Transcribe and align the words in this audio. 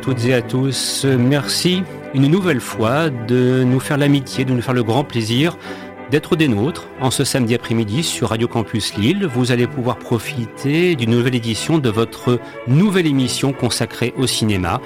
toutes 0.00 0.24
et 0.24 0.34
à 0.34 0.42
tous. 0.42 1.04
Merci 1.04 1.82
une 2.14 2.26
nouvelle 2.26 2.60
fois 2.60 3.10
de 3.10 3.62
nous 3.64 3.80
faire 3.80 3.98
l'amitié, 3.98 4.44
de 4.44 4.52
nous 4.52 4.62
faire 4.62 4.74
le 4.74 4.82
grand 4.82 5.04
plaisir 5.04 5.56
d'être 6.10 6.34
des 6.34 6.48
nôtres 6.48 6.88
en 7.00 7.10
ce 7.10 7.22
samedi 7.22 7.54
après-midi 7.54 8.02
sur 8.02 8.30
Radio 8.30 8.48
Campus 8.48 8.96
Lille. 8.96 9.26
Vous 9.26 9.52
allez 9.52 9.66
pouvoir 9.66 9.96
profiter 9.98 10.96
d'une 10.96 11.10
nouvelle 11.10 11.36
édition 11.36 11.78
de 11.78 11.88
votre 11.88 12.40
nouvelle 12.66 13.06
émission 13.06 13.52
consacrée 13.52 14.12
au 14.16 14.26
cinéma. 14.26 14.80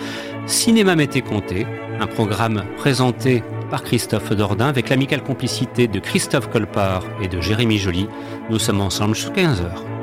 Cinéma 0.46 0.96
Mété 0.96 1.22
Comté, 1.22 1.66
un 1.98 2.06
programme 2.06 2.64
présenté 2.77 3.42
par 3.70 3.83
Christophe 3.83 4.33
Dordain 4.33 4.66
avec 4.66 4.91
l'amicale 4.91 5.22
complicité 5.22 5.88
de 5.88 5.98
Christophe 5.98 6.50
Colpart 6.50 7.05
et 7.22 7.28
de 7.28 7.41
Jérémy 7.41 7.78
Joly. 7.78 8.06
Nous 8.50 8.58
sommes 8.58 8.83
ensemble 8.83 9.14
jusqu'à 9.14 9.44
15h. 9.44 9.93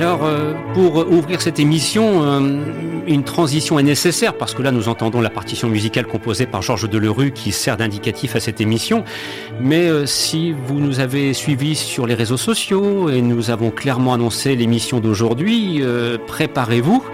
Alors, 0.00 0.24
euh, 0.24 0.54
pour 0.72 0.96
ouvrir 1.12 1.42
cette 1.42 1.60
émission, 1.60 2.22
euh, 2.24 2.40
une 3.06 3.22
transition 3.22 3.78
est 3.78 3.82
nécessaire 3.82 4.32
parce 4.32 4.54
que 4.54 4.62
là, 4.62 4.70
nous 4.70 4.88
entendons 4.88 5.20
la 5.20 5.28
partition 5.28 5.68
musicale 5.68 6.06
composée 6.06 6.46
par 6.46 6.62
Georges 6.62 6.88
Delerue 6.88 7.32
qui 7.32 7.52
sert 7.52 7.76
d'indicatif 7.76 8.34
à 8.34 8.40
cette 8.40 8.62
émission. 8.62 9.04
Mais 9.60 9.90
euh, 9.90 10.06
si 10.06 10.52
vous 10.52 10.80
nous 10.80 11.00
avez 11.00 11.34
suivis 11.34 11.76
sur 11.76 12.06
les 12.06 12.14
réseaux 12.14 12.38
sociaux 12.38 13.10
et 13.10 13.20
nous 13.20 13.50
avons 13.50 13.70
clairement 13.70 14.14
annoncé 14.14 14.56
l'émission 14.56 15.00
d'aujourd'hui, 15.00 15.82
préparez-vous 16.26 17.04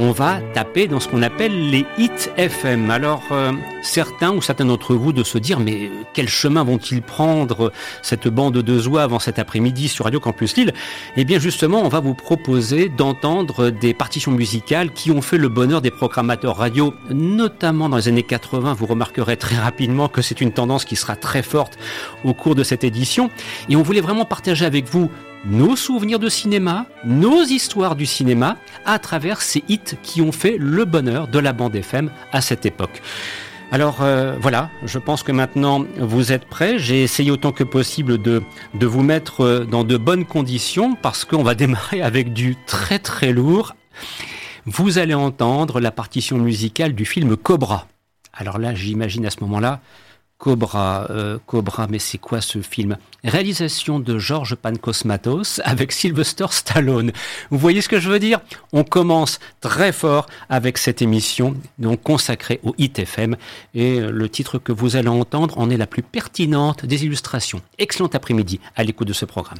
on 0.00 0.12
va 0.12 0.40
taper 0.54 0.86
dans 0.86 1.00
ce 1.00 1.08
qu'on 1.08 1.22
appelle 1.22 1.70
les 1.70 1.84
hits 1.98 2.30
FM. 2.36 2.88
Alors 2.90 3.24
euh, 3.32 3.52
certains 3.82 4.32
ou 4.32 4.40
certains 4.40 4.64
d'entre 4.64 4.94
vous 4.94 5.12
de 5.12 5.24
se 5.24 5.38
dire 5.38 5.58
mais 5.58 5.90
quel 6.14 6.28
chemin 6.28 6.62
vont-ils 6.62 7.02
prendre 7.02 7.72
cette 8.02 8.28
bande 8.28 8.58
de 8.58 8.88
oies 8.88 9.02
avant 9.02 9.18
cet 9.18 9.40
après-midi 9.40 9.88
sur 9.88 10.04
Radio 10.04 10.20
Campus 10.20 10.56
Lille? 10.56 10.72
Eh 11.16 11.24
bien 11.24 11.40
justement, 11.40 11.82
on 11.82 11.88
va 11.88 11.98
vous 11.98 12.14
proposer 12.14 12.88
d'entendre 12.88 13.70
des 13.70 13.92
partitions 13.92 14.30
musicales 14.30 14.92
qui 14.92 15.10
ont 15.10 15.20
fait 15.20 15.38
le 15.38 15.48
bonheur 15.48 15.82
des 15.82 15.90
programmateurs 15.90 16.56
radio, 16.56 16.94
notamment 17.10 17.88
dans 17.88 17.96
les 17.96 18.06
années 18.06 18.22
80. 18.22 18.74
Vous 18.74 18.86
remarquerez 18.86 19.36
très 19.36 19.56
rapidement 19.56 20.08
que 20.08 20.22
c'est 20.22 20.40
une 20.40 20.52
tendance 20.52 20.84
qui 20.84 20.94
sera 20.94 21.16
très 21.16 21.42
forte 21.42 21.76
au 22.24 22.34
cours 22.34 22.54
de 22.54 22.62
cette 22.62 22.84
édition. 22.84 23.30
Et 23.68 23.74
on 23.74 23.82
voulait 23.82 24.00
vraiment 24.00 24.24
partager 24.24 24.64
avec 24.64 24.86
vous 24.86 25.10
nos 25.44 25.76
souvenirs 25.76 26.18
de 26.18 26.28
cinéma, 26.28 26.86
nos 27.04 27.42
histoires 27.42 27.96
du 27.96 28.06
cinéma, 28.06 28.56
à 28.84 28.98
travers 28.98 29.40
ces 29.40 29.64
hits 29.68 29.96
qui 30.02 30.20
ont 30.20 30.32
fait 30.32 30.56
le 30.58 30.84
bonheur 30.84 31.28
de 31.28 31.38
la 31.38 31.52
bande 31.52 31.74
FM 31.74 32.10
à 32.32 32.40
cette 32.40 32.66
époque. 32.66 33.02
Alors 33.70 33.98
euh, 34.00 34.36
voilà, 34.40 34.70
je 34.84 34.98
pense 34.98 35.22
que 35.22 35.32
maintenant 35.32 35.84
vous 35.98 36.32
êtes 36.32 36.46
prêts. 36.46 36.78
J'ai 36.78 37.02
essayé 37.02 37.30
autant 37.30 37.52
que 37.52 37.64
possible 37.64 38.16
de, 38.16 38.42
de 38.74 38.86
vous 38.86 39.02
mettre 39.02 39.42
euh, 39.42 39.64
dans 39.64 39.84
de 39.84 39.98
bonnes 39.98 40.24
conditions 40.24 40.94
parce 40.94 41.24
qu'on 41.26 41.42
va 41.42 41.54
démarrer 41.56 42.00
avec 42.00 42.32
du 42.32 42.56
très 42.66 42.98
très 42.98 43.32
lourd. 43.32 43.74
Vous 44.64 44.98
allez 44.98 45.14
entendre 45.14 45.80
la 45.80 45.90
partition 45.90 46.38
musicale 46.38 46.94
du 46.94 47.04
film 47.04 47.36
Cobra. 47.36 47.88
Alors 48.32 48.58
là, 48.58 48.74
j'imagine 48.74 49.26
à 49.26 49.30
ce 49.30 49.40
moment-là, 49.40 49.80
Cobra, 50.38 51.06
euh, 51.10 51.38
Cobra, 51.46 51.88
mais 51.88 51.98
c'est 51.98 52.18
quoi 52.18 52.40
ce 52.40 52.62
film? 52.62 52.96
Réalisation 53.24 53.98
de 53.98 54.18
Georges 54.18 54.54
Pancosmatos 54.54 55.60
avec 55.64 55.90
Sylvester 55.90 56.46
Stallone. 56.50 57.12
Vous 57.50 57.58
voyez 57.58 57.80
ce 57.80 57.88
que 57.88 57.98
je 57.98 58.08
veux 58.08 58.20
dire? 58.20 58.40
On 58.72 58.84
commence 58.84 59.40
très 59.60 59.90
fort 59.92 60.26
avec 60.48 60.78
cette 60.78 61.02
émission 61.02 61.56
donc 61.78 62.02
consacrée 62.02 62.60
au 62.62 62.74
ITFM 62.78 63.36
et 63.74 63.98
le 64.00 64.28
titre 64.28 64.58
que 64.58 64.70
vous 64.70 64.94
allez 64.94 65.08
entendre 65.08 65.58
en 65.58 65.70
est 65.70 65.76
la 65.76 65.88
plus 65.88 66.02
pertinente 66.02 66.86
des 66.86 67.04
illustrations. 67.04 67.60
Excellent 67.78 68.10
après-midi 68.12 68.60
à 68.76 68.84
l'écoute 68.84 69.08
de 69.08 69.12
ce 69.12 69.24
programme. 69.24 69.58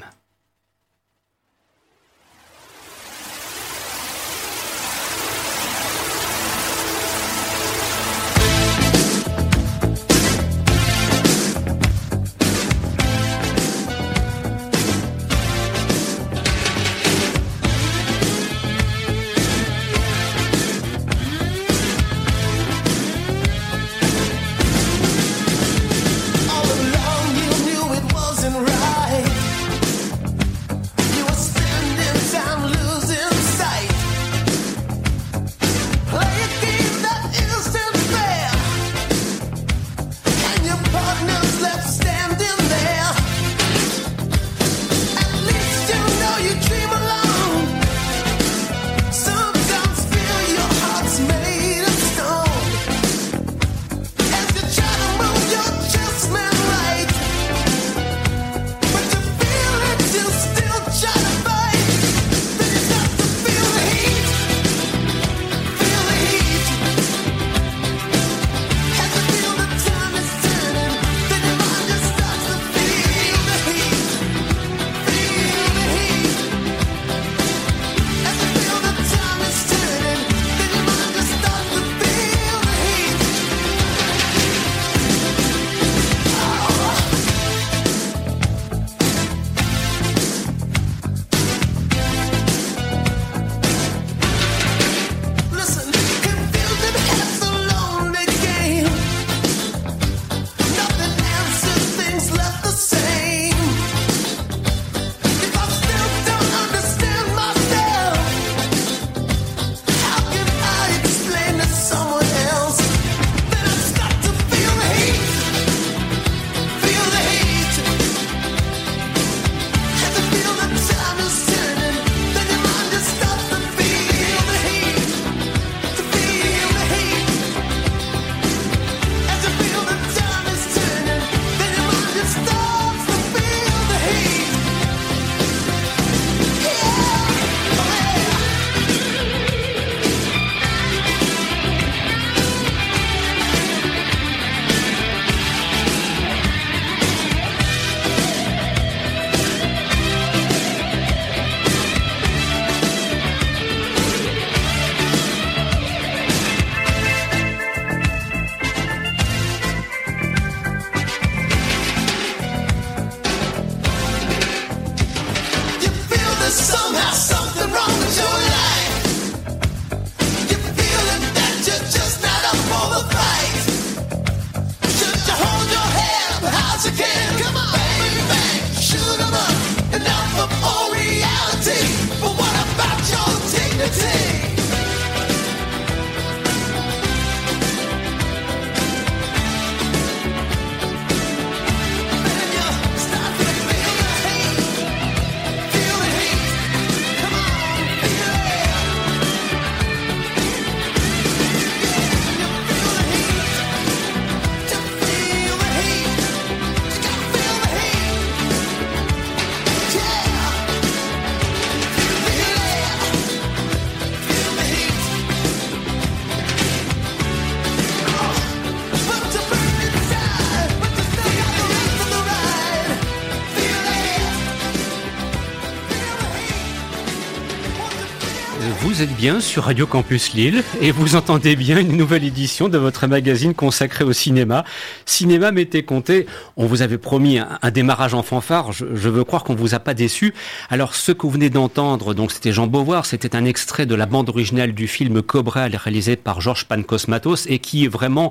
Bien 229.18 229.40
sur 229.40 229.64
Radio 229.64 229.84
Campus 229.84 230.32
Lille 230.32 230.62
et 230.80 230.92
vous 230.92 231.16
entendez 231.16 231.56
bien 231.56 231.80
une 231.80 231.96
nouvelle 231.96 232.22
édition 232.22 232.68
de 232.68 232.78
votre 232.78 233.08
magazine 233.08 233.52
consacré 233.52 234.04
au 234.04 234.12
cinéma. 234.12 234.64
Cinéma 235.06 235.50
m'était 235.50 235.82
compté, 235.82 236.26
on 236.56 236.66
vous 236.66 236.82
avait 236.82 236.98
promis 236.98 237.40
un, 237.40 237.70
démarrage 237.72 238.14
en 238.14 238.22
fanfare, 238.22 238.70
je, 238.70 238.84
veux 238.84 239.24
croire 239.24 239.42
qu'on 239.42 239.56
vous 239.56 239.74
a 239.74 239.80
pas 239.80 239.92
déçu. 239.92 240.34
Alors 240.70 240.94
ce 240.94 241.10
que 241.10 241.22
vous 241.22 241.32
venez 241.32 241.50
d'entendre, 241.50 242.14
donc 242.14 242.30
c'était 242.30 242.52
Jean 242.52 242.68
Beauvoir, 242.68 243.06
c'était 243.06 243.34
un 243.34 243.44
extrait 243.44 243.86
de 243.86 243.96
la 243.96 244.06
bande 244.06 244.28
originale 244.28 244.72
du 244.72 244.86
film 244.86 245.20
Cobra 245.20 245.64
réalisé 245.64 246.14
par 246.14 246.40
Georges 246.40 246.66
Pancosmatos 246.66 247.46
et 247.48 247.58
qui 247.58 247.86
est 247.86 247.88
vraiment, 247.88 248.30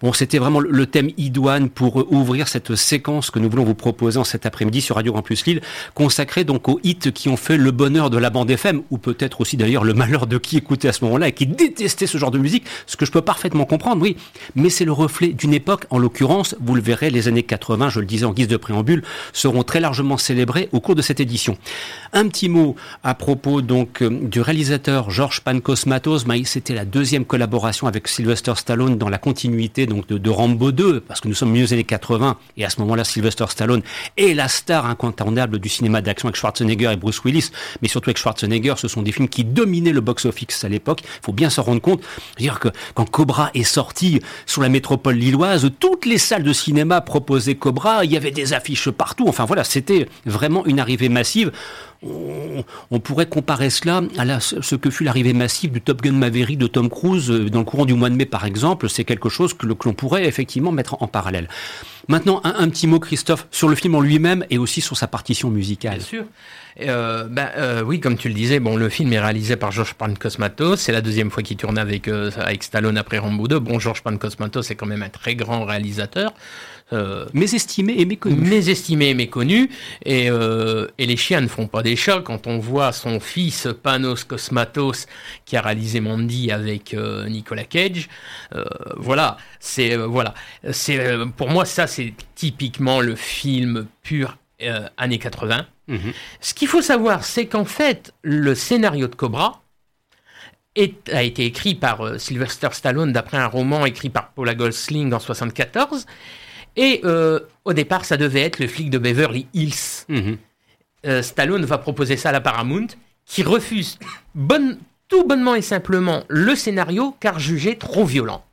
bon 0.00 0.14
c'était 0.14 0.38
vraiment 0.38 0.60
le 0.60 0.86
thème 0.86 1.10
idoine 1.18 1.68
pour 1.68 2.10
ouvrir 2.10 2.48
cette 2.48 2.74
séquence 2.74 3.30
que 3.30 3.38
nous 3.38 3.50
voulons 3.50 3.64
vous 3.64 3.74
proposer 3.74 4.18
en 4.18 4.24
cet 4.24 4.46
après-midi 4.46 4.80
sur 4.80 4.96
Radio 4.96 5.12
Campus 5.12 5.44
Lille, 5.44 5.60
consacrée 5.92 6.44
donc 6.44 6.68
aux 6.70 6.80
hits 6.84 7.12
qui 7.12 7.28
ont 7.28 7.36
fait 7.36 7.58
le 7.58 7.70
bonheur 7.70 8.08
de 8.08 8.16
la 8.16 8.30
bande 8.30 8.50
FM 8.50 8.80
ou 8.90 8.96
peut-être 8.96 9.42
aussi 9.42 9.58
d'ailleurs 9.58 9.84
le 9.84 9.92
malheur 9.92 10.21
de 10.26 10.38
qui 10.38 10.56
écoutait 10.56 10.88
à 10.88 10.92
ce 10.92 11.04
moment-là 11.04 11.28
et 11.28 11.32
qui 11.32 11.46
détestait 11.46 12.06
ce 12.06 12.18
genre 12.18 12.30
de 12.30 12.38
musique, 12.38 12.64
ce 12.86 12.96
que 12.96 13.06
je 13.06 13.12
peux 13.12 13.22
parfaitement 13.22 13.64
comprendre, 13.64 14.02
oui. 14.02 14.16
Mais 14.54 14.70
c'est 14.70 14.84
le 14.84 14.92
reflet 14.92 15.28
d'une 15.28 15.54
époque, 15.54 15.86
en 15.90 15.98
l'occurrence, 15.98 16.56
vous 16.60 16.74
le 16.74 16.82
verrez, 16.82 17.10
les 17.10 17.28
années 17.28 17.42
80, 17.42 17.90
je 17.90 18.00
le 18.00 18.06
disais 18.06 18.24
en 18.24 18.32
guise 18.32 18.48
de 18.48 18.56
préambule, 18.56 19.02
seront 19.32 19.62
très 19.62 19.80
largement 19.80 20.16
célébrées 20.16 20.68
au 20.72 20.80
cours 20.80 20.94
de 20.94 21.02
cette 21.02 21.20
édition. 21.20 21.56
Un 22.12 22.28
petit 22.28 22.48
mot 22.48 22.76
à 23.02 23.14
propos 23.14 23.62
donc 23.62 24.02
euh, 24.02 24.10
du 24.10 24.40
réalisateur 24.40 25.10
Georges 25.10 25.40
Pancosmatos, 25.40 26.24
c'était 26.44 26.74
la 26.74 26.84
deuxième 26.84 27.24
collaboration 27.24 27.86
avec 27.86 28.08
Sylvester 28.08 28.52
Stallone 28.56 28.98
dans 28.98 29.08
la 29.08 29.18
continuité 29.18 29.86
donc 29.86 30.06
de, 30.06 30.30
Rambo 30.30 30.72
2, 30.72 31.00
parce 31.00 31.20
que 31.20 31.28
nous 31.28 31.34
sommes 31.34 31.50
milieu 31.50 31.66
des 31.66 31.74
années 31.74 31.84
80 31.84 32.36
et 32.56 32.64
à 32.64 32.70
ce 32.70 32.80
moment-là 32.80 33.04
Sylvester 33.04 33.44
Stallone 33.48 33.82
est 34.16 34.34
la 34.34 34.48
star 34.48 34.86
incontournable 34.86 35.58
du 35.58 35.68
cinéma 35.68 36.00
d'action 36.00 36.28
avec 36.28 36.36
Schwarzenegger 36.36 36.92
et 36.92 36.96
Bruce 36.96 37.22
Willis, 37.24 37.50
mais 37.80 37.88
surtout 37.88 38.10
avec 38.10 38.18
Schwarzenegger, 38.18 38.74
ce 38.76 38.88
sont 38.88 39.02
des 39.02 39.12
films 39.12 39.28
qui 39.28 39.44
dominé 39.44 39.92
le 39.92 40.00
box-office 40.12 40.64
à 40.64 40.68
l'époque. 40.68 41.00
Il 41.04 41.24
faut 41.24 41.32
bien 41.32 41.50
se 41.50 41.60
rendre 41.60 41.80
compte. 41.80 42.02
dire 42.38 42.60
que 42.60 42.68
quand 42.94 43.08
Cobra 43.08 43.50
est 43.54 43.64
sorti 43.64 44.20
sur 44.46 44.62
la 44.62 44.68
métropole 44.68 45.16
lilloise, 45.16 45.70
toutes 45.80 46.06
les 46.06 46.18
salles 46.18 46.42
de 46.42 46.52
cinéma 46.52 47.00
proposaient 47.00 47.54
Cobra. 47.54 48.04
Il 48.04 48.12
y 48.12 48.16
avait 48.16 48.30
des 48.30 48.52
affiches 48.52 48.90
partout. 48.90 49.24
Enfin 49.28 49.44
voilà, 49.44 49.64
c'était 49.64 50.08
vraiment 50.26 50.64
une 50.66 50.80
arrivée 50.80 51.08
massive. 51.08 51.52
On, 52.04 53.00
pourrait 53.00 53.26
comparer 53.26 53.70
cela 53.70 54.02
à 54.18 54.40
ce 54.40 54.74
que 54.74 54.90
fut 54.90 55.04
l'arrivée 55.04 55.32
massive 55.32 55.70
du 55.70 55.80
Top 55.80 56.02
Gun 56.02 56.12
Maverick 56.12 56.58
de 56.58 56.66
Tom 56.66 56.88
Cruise 56.88 57.30
euh, 57.30 57.48
dans 57.48 57.60
le 57.60 57.64
courant 57.64 57.84
du 57.84 57.94
mois 57.94 58.10
de 58.10 58.14
mai, 58.16 58.26
par 58.26 58.44
exemple. 58.44 58.88
C'est 58.88 59.04
quelque 59.04 59.28
chose 59.28 59.54
que, 59.54 59.66
l'on 59.66 59.94
pourrait 59.94 60.26
effectivement 60.26 60.72
mettre 60.72 61.02
en 61.02 61.06
parallèle. 61.06 61.48
Maintenant, 62.08 62.40
un, 62.44 62.68
petit 62.68 62.86
mot, 62.86 62.98
Christophe, 62.98 63.46
sur 63.50 63.68
le 63.68 63.76
film 63.76 63.94
en 63.94 64.00
lui-même 64.00 64.44
et 64.50 64.58
aussi 64.58 64.80
sur 64.80 64.96
sa 64.96 65.06
partition 65.06 65.50
musicale. 65.50 65.98
Bien 65.98 66.06
sûr. 66.06 66.24
Euh, 66.80 67.26
ben, 67.28 67.50
euh, 67.56 67.82
oui, 67.82 68.00
comme 68.00 68.16
tu 68.16 68.28
le 68.28 68.34
disais, 68.34 68.58
bon, 68.58 68.76
le 68.76 68.88
film 68.88 69.12
est 69.12 69.20
réalisé 69.20 69.56
par 69.56 69.70
Georges 69.70 69.94
Pancosmatos. 69.94 70.80
C'est 70.80 70.92
la 70.92 71.00
deuxième 71.00 71.30
fois 71.30 71.42
qu'il 71.42 71.56
tourne 71.56 71.78
avec, 71.78 72.08
euh, 72.08 72.30
Stallone 72.60 72.98
après 72.98 73.18
Rambo 73.18 73.46
2. 73.46 73.58
Bon, 73.58 73.78
Georges 73.78 74.02
Pancosmatos 74.02 74.70
est 74.70 74.74
quand 74.74 74.86
même 74.86 75.02
un 75.02 75.08
très 75.08 75.34
grand 75.34 75.64
réalisateur. 75.64 76.32
Euh, 76.92 77.26
mésestimé 77.32 77.94
et 77.98 78.04
méconnu. 78.04 78.36
Mésestimé 78.36 79.10
et 79.10 79.14
méconnu. 79.14 79.70
Et, 80.04 80.30
euh, 80.30 80.88
et 80.98 81.06
les 81.06 81.16
chiens 81.16 81.40
ne 81.40 81.46
font 81.46 81.66
pas 81.66 81.82
des 81.82 81.96
chats. 81.96 82.20
Quand 82.20 82.46
on 82.46 82.58
voit 82.58 82.92
son 82.92 83.18
fils 83.18 83.68
Panos 83.82 84.24
Cosmatos 84.24 85.06
qui 85.44 85.56
a 85.56 85.62
réalisé 85.62 86.00
Mandy 86.00 86.50
avec 86.50 86.92
euh, 86.92 87.28
Nicolas 87.28 87.64
Cage, 87.64 88.08
euh, 88.54 88.64
voilà, 88.96 89.38
c'est 89.58 89.96
voilà, 89.96 90.34
c'est 90.70 91.00
pour 91.36 91.48
moi 91.48 91.64
ça 91.64 91.86
c'est 91.86 92.12
typiquement 92.34 93.00
le 93.00 93.14
film 93.14 93.86
pur 94.02 94.36
années 94.96 95.18
80. 95.18 95.66
Mhm. 95.88 96.12
Ce 96.40 96.54
qu'il 96.54 96.68
faut 96.68 96.82
savoir, 96.82 97.24
c'est 97.24 97.46
qu'en 97.46 97.64
fait 97.64 98.12
le 98.22 98.54
scénario 98.54 99.08
de 99.08 99.14
Cobra 99.14 99.62
est, 100.76 101.08
a 101.12 101.22
été 101.22 101.44
écrit 101.44 101.74
par 101.74 102.20
Sylvester 102.20 102.68
Stallone 102.72 103.12
d'après 103.12 103.38
un 103.38 103.46
roman 103.46 103.86
écrit 103.86 104.10
par 104.10 104.30
Paula 104.32 104.54
Goldschling 104.54 105.12
en 105.12 105.18
74 105.18 106.06
et 106.76 107.00
euh, 107.04 107.40
au 107.64 107.72
départ, 107.72 108.04
ça 108.04 108.16
devait 108.16 108.42
être 108.42 108.58
le 108.58 108.66
flic 108.66 108.90
de 108.90 108.98
Beverly 108.98 109.46
Hills. 109.54 110.04
Mhm. 110.08 110.38
Euh, 111.06 111.22
Stallone 111.22 111.64
va 111.64 111.78
proposer 111.78 112.16
ça 112.16 112.30
à 112.30 112.32
la 112.32 112.40
Paramount, 112.40 112.86
qui 113.26 113.42
refuse 113.42 113.98
tout 115.08 115.24
bonnement 115.26 115.54
et 115.54 115.62
simplement 115.62 116.24
le 116.28 116.54
scénario 116.54 117.14
car 117.20 117.38
jugé 117.38 117.76
trop 117.76 118.04
violent. 118.04 118.44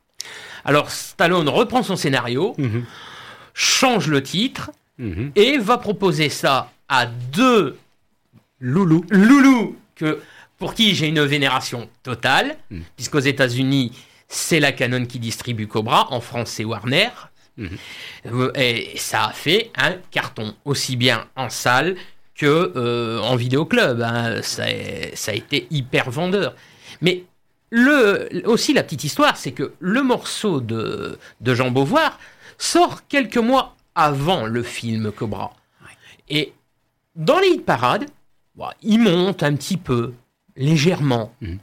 Alors 0.64 0.90
Stallone 0.90 1.48
reprend 1.48 1.82
son 1.82 1.96
scénario, 1.96 2.54
mhm. 2.58 2.84
change 3.54 4.08
le 4.08 4.22
titre 4.22 4.70
mhm. 4.98 5.32
et 5.36 5.58
va 5.58 5.78
proposer 5.78 6.28
ça 6.28 6.70
à 6.88 7.06
deux 7.06 7.78
loulous, 8.60 9.04
loulous 9.10 9.76
que, 9.94 10.20
pour 10.58 10.74
qui 10.74 10.94
j'ai 10.94 11.06
une 11.06 11.22
vénération 11.22 11.88
totale, 12.02 12.56
puisqu'aux 12.96 13.20
États-Unis, 13.20 13.92
c'est 14.28 14.60
la 14.60 14.72
Canon 14.72 15.06
qui 15.06 15.18
distribue 15.18 15.66
Cobra, 15.66 16.12
en 16.12 16.20
France 16.20 16.50
c'est 16.50 16.64
Warner, 16.64 17.08
Mhm. 17.56 18.52
Et 18.54 18.92
ça 18.96 19.26
a 19.26 19.32
fait 19.32 19.70
un 19.76 19.94
carton, 20.10 20.54
aussi 20.64 20.96
bien 20.96 21.26
en 21.36 21.50
salle 21.50 21.96
que 22.34 22.72
euh, 22.76 23.18
en 23.20 23.36
vidéoclub. 23.36 24.00
Hein. 24.02 24.40
Ça, 24.42 24.64
a 24.64 25.34
été 25.34 25.66
hyper 25.70 26.10
vendeur. 26.10 26.54
Mais 27.00 27.24
le, 27.70 28.42
aussi 28.46 28.72
la 28.72 28.82
petite 28.82 29.04
histoire, 29.04 29.36
c'est 29.36 29.52
que 29.52 29.74
le 29.78 30.02
morceau 30.02 30.60
de, 30.60 31.18
de 31.40 31.54
Jean 31.54 31.70
Beauvoir 31.70 32.18
sort 32.58 33.06
quelques 33.08 33.38
mois 33.38 33.76
avant 33.94 34.46
le 34.46 34.62
film 34.62 35.12
Cobra. 35.12 35.52
Et 36.28 36.52
dans 37.16 37.38
les 37.38 37.48
hit 37.48 37.64
parades, 37.64 38.06
il 38.82 39.00
monte 39.00 39.42
un 39.42 39.54
petit 39.56 39.76
peu, 39.76 40.12
légèrement. 40.56 41.34
Mhm. 41.40 41.58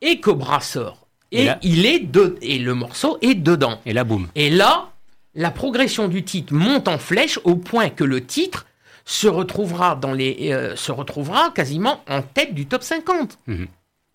Et 0.00 0.20
Cobra 0.20 0.60
sort. 0.60 0.97
Et, 1.30 1.48
il 1.62 1.86
est 1.86 2.00
de, 2.00 2.36
et 2.40 2.58
le 2.58 2.74
morceau 2.74 3.18
est 3.20 3.34
dedans. 3.34 3.80
Et 3.84 3.92
là, 3.92 4.04
boum. 4.04 4.28
Et 4.34 4.50
là, 4.50 4.90
la 5.34 5.50
progression 5.50 6.08
du 6.08 6.24
titre 6.24 6.54
monte 6.54 6.88
en 6.88 6.98
flèche 6.98 7.38
au 7.44 7.54
point 7.56 7.90
que 7.90 8.04
le 8.04 8.24
titre 8.24 8.66
se 9.04 9.28
retrouvera 9.28 9.94
dans 9.96 10.12
les, 10.12 10.52
euh, 10.52 10.76
se 10.76 10.92
retrouvera 10.92 11.50
quasiment 11.50 12.02
en 12.08 12.22
tête 12.22 12.54
du 12.54 12.66
top 12.66 12.82
50. 12.82 13.38
Mhm. 13.46 13.66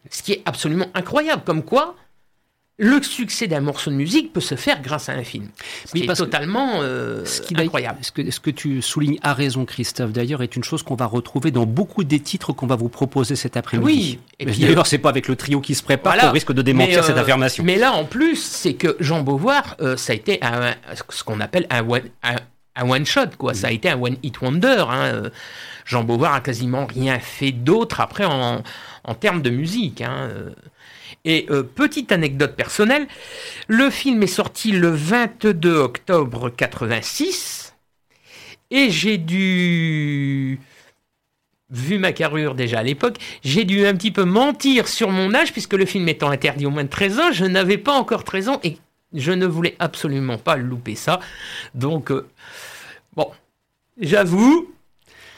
Ce 0.10 0.22
qui 0.22 0.34
est 0.34 0.42
absolument 0.46 0.88
incroyable. 0.94 1.44
Comme 1.46 1.64
quoi, 1.64 1.96
le 2.80 3.02
succès 3.04 3.48
d'un 3.48 3.62
morceau 3.62 3.92
de 3.92 3.96
musique 3.96 4.34
peut 4.34 4.42
se 4.42 4.56
faire 4.56 4.82
grâce 4.82 5.08
à 5.08 5.14
un 5.14 5.24
film. 5.24 5.50
C'est 5.86 6.08
totalement 6.08 6.82
euh, 6.82 7.24
ce 7.24 7.42
qui 7.42 7.56
incroyable. 7.56 8.00
Ce 8.02 8.12
que, 8.12 8.32
ce 8.32 8.40
que, 8.40 8.50
tu 8.50 8.82
soulignes 8.82 9.20
à 9.22 9.34
raison, 9.34 9.64
Christophe, 9.66 10.12
d'ailleurs, 10.12 10.42
est 10.42 10.56
une 10.56 10.64
chose 10.64 10.82
qu'on 10.82 10.96
va 10.96 11.06
retrouver 11.06 11.52
dans 11.52 11.68
beaucoup 11.68 12.04
des 12.04 12.20
titres 12.20 12.52
qu'on 12.52 12.66
va 12.66 12.76
vous 12.76 12.90
proposer 12.90 13.36
cet 13.36 13.58
après-midi. 13.58 14.20
Oui. 14.40 14.46
D'ailleurs, 14.60 14.88
c'est 14.88 14.98
pas 14.98 15.10
avec 15.10 15.28
le 15.28 15.36
trio 15.36 15.62
qui 15.62 15.76
se 15.76 15.84
prépare 15.84 16.18
qu'on 16.18 16.32
risque 16.32 16.52
de 16.52 16.64
démentir 16.64 17.04
cette 17.04 17.16
euh, 17.16 17.22
affirmation. 17.22 17.64
Mais 17.64 17.78
là, 17.78 17.94
en 17.94 18.06
plus, 18.06 18.42
c'est 18.42 18.74
que 18.74 18.98
Jean 19.00 19.22
Beauvoir, 19.22 19.76
euh, 19.80 19.96
ça 19.96 20.14
a 20.14 20.16
été 20.16 20.40
un, 20.42 20.74
ce 21.10 21.24
qu'on 21.24 21.42
appelle 21.42 21.68
un 21.70 21.88
one, 21.88 22.10
un, 22.24 22.90
one 22.90 23.06
shot, 23.06 23.38
quoi. 23.38 23.54
Ça 23.54 23.68
a 23.68 23.72
été 23.72 23.88
un 23.88 24.02
one 24.02 24.18
hit 24.24 24.42
wonder. 24.42 24.86
Hein. 24.90 25.30
Jean 25.86 26.04
Beauvoir 26.04 26.34
a 26.34 26.42
quasiment 26.42 26.88
rien 26.88 27.20
fait 27.20 27.52
d'autre 27.52 28.02
après 28.02 28.26
en, 28.26 28.64
en 29.04 29.14
termes 29.14 29.44
de 29.44 29.52
musique. 29.52 30.02
Hein. 30.02 30.30
Et 31.26 31.46
euh, 31.50 31.64
petite 31.64 32.12
anecdote 32.12 32.56
personnelle, 32.56 33.08
le 33.68 33.90
film 33.90 34.24
est 34.24 34.28
sorti 34.28 34.72
le 34.72 34.90
22 34.90 35.76
octobre 35.76 36.50
86 36.50 37.76
et 38.72 38.90
j'ai 38.90 39.18
dû 39.18 40.60
vu 41.70 41.98
ma 41.98 42.12
carrure 42.12 42.56
déjà 42.56 42.80
à 42.80 42.84
l'époque, 42.84 43.18
j'ai 43.44 43.66
dû 43.66 43.86
un 43.86 43.96
petit 43.96 44.12
peu 44.12 44.24
mentir 44.26 44.88
sur 44.88 45.10
mon 45.10 45.34
âge, 45.34 45.52
puisque 45.52 45.74
le 45.74 45.86
film 45.86 46.08
étant 46.08 46.30
interdit 46.30 46.66
au 46.66 46.70
moins 46.70 46.84
de 46.84 46.90
13 46.90 47.20
ans, 47.20 47.32
je 47.32 47.46
n'avais 47.46 47.78
pas 47.78 47.94
encore 47.94 48.24
13 48.24 48.50
ans 48.50 48.60
et 48.64 48.78
je 49.14 49.32
ne 49.32 49.46
voulais 49.46 49.76
absolument 49.80 50.38
pas 50.38 50.56
louper 50.56 50.96
ça. 50.96 51.20
Donc, 51.74 52.12
euh, 52.12 52.28
bon, 53.16 53.30
j'avoue, 54.00 54.72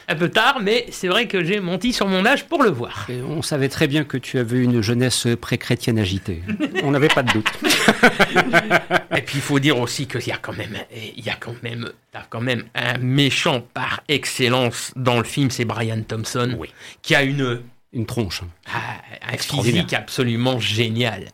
un 0.08 0.16
peu 0.16 0.30
tard, 0.30 0.60
mais 0.62 0.86
c'est 0.92 1.08
vrai 1.08 1.28
que 1.28 1.44
j'ai 1.44 1.60
menti 1.60 1.94
sur 1.94 2.08
mon 2.08 2.26
âge 2.26 2.46
pour 2.46 2.64
le 2.64 2.70
voir. 2.70 3.08
on 3.28 3.42
savait 3.42 3.70
très 3.70 3.88
bien 3.88 4.04
que 4.04 4.18
tu 4.18 4.38
avais 4.38 4.60
une 4.60 4.82
jeunesse 4.82 5.28
pré-chrétienne 5.40 6.00
agitée. 6.00 6.44
on 6.84 6.92
n'avait 6.92 7.08
pas 7.08 7.24
de 7.24 7.32
doute. 7.34 7.52
Et 9.18 9.22
puis 9.22 9.36
il 9.36 9.42
faut 9.42 9.60
dire 9.60 9.80
aussi 9.80 10.08
qu'il 10.08 10.28
y 10.28 10.32
a 10.32 10.38
quand 10.38 10.56
même, 10.56 10.78
il 11.18 11.24
y 11.24 11.30
a 11.30 11.36
quand 11.36 11.56
même, 11.64 11.90
quand 12.30 12.42
même 12.42 12.66
un 12.76 12.98
méchant 12.98 13.62
par 13.74 14.02
excellence 14.08 14.92
dans 14.96 15.18
le 15.18 15.24
film, 15.24 15.50
c'est 15.50 15.66
Brian 15.66 16.02
Thompson, 16.08 16.58
qui 17.02 17.16
a 17.16 17.24
une 17.24 17.62
une 17.96 18.06
tronche, 18.06 18.42
ah, 18.68 18.98
un 19.34 19.38
physique 19.38 19.94
absolument 19.94 20.60
génial. 20.60 21.30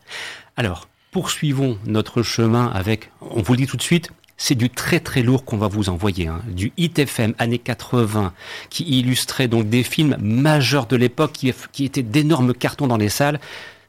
Alors, 0.56 0.88
poursuivons 1.10 1.76
notre 1.86 2.22
chemin 2.22 2.70
avec, 2.72 3.10
on 3.20 3.42
vous 3.42 3.54
le 3.54 3.58
dit 3.58 3.66
tout 3.66 3.76
de 3.76 3.82
suite, 3.82 4.10
c'est 4.42 4.56
du 4.56 4.70
très 4.70 4.98
très 4.98 5.22
lourd 5.22 5.44
qu'on 5.44 5.56
va 5.56 5.68
vous 5.68 5.88
envoyer, 5.88 6.26
hein. 6.26 6.42
du 6.48 6.72
Hit 6.76 6.98
FM 6.98 7.32
années 7.38 7.60
80, 7.60 8.32
qui 8.70 8.82
illustrait 8.82 9.46
donc 9.46 9.68
des 9.68 9.84
films 9.84 10.16
majeurs 10.20 10.86
de 10.86 10.96
l'époque, 10.96 11.30
qui, 11.32 11.84
étaient 11.84 12.02
d'énormes 12.02 12.52
cartons 12.52 12.88
dans 12.88 12.96
les 12.96 13.08
salles. 13.08 13.38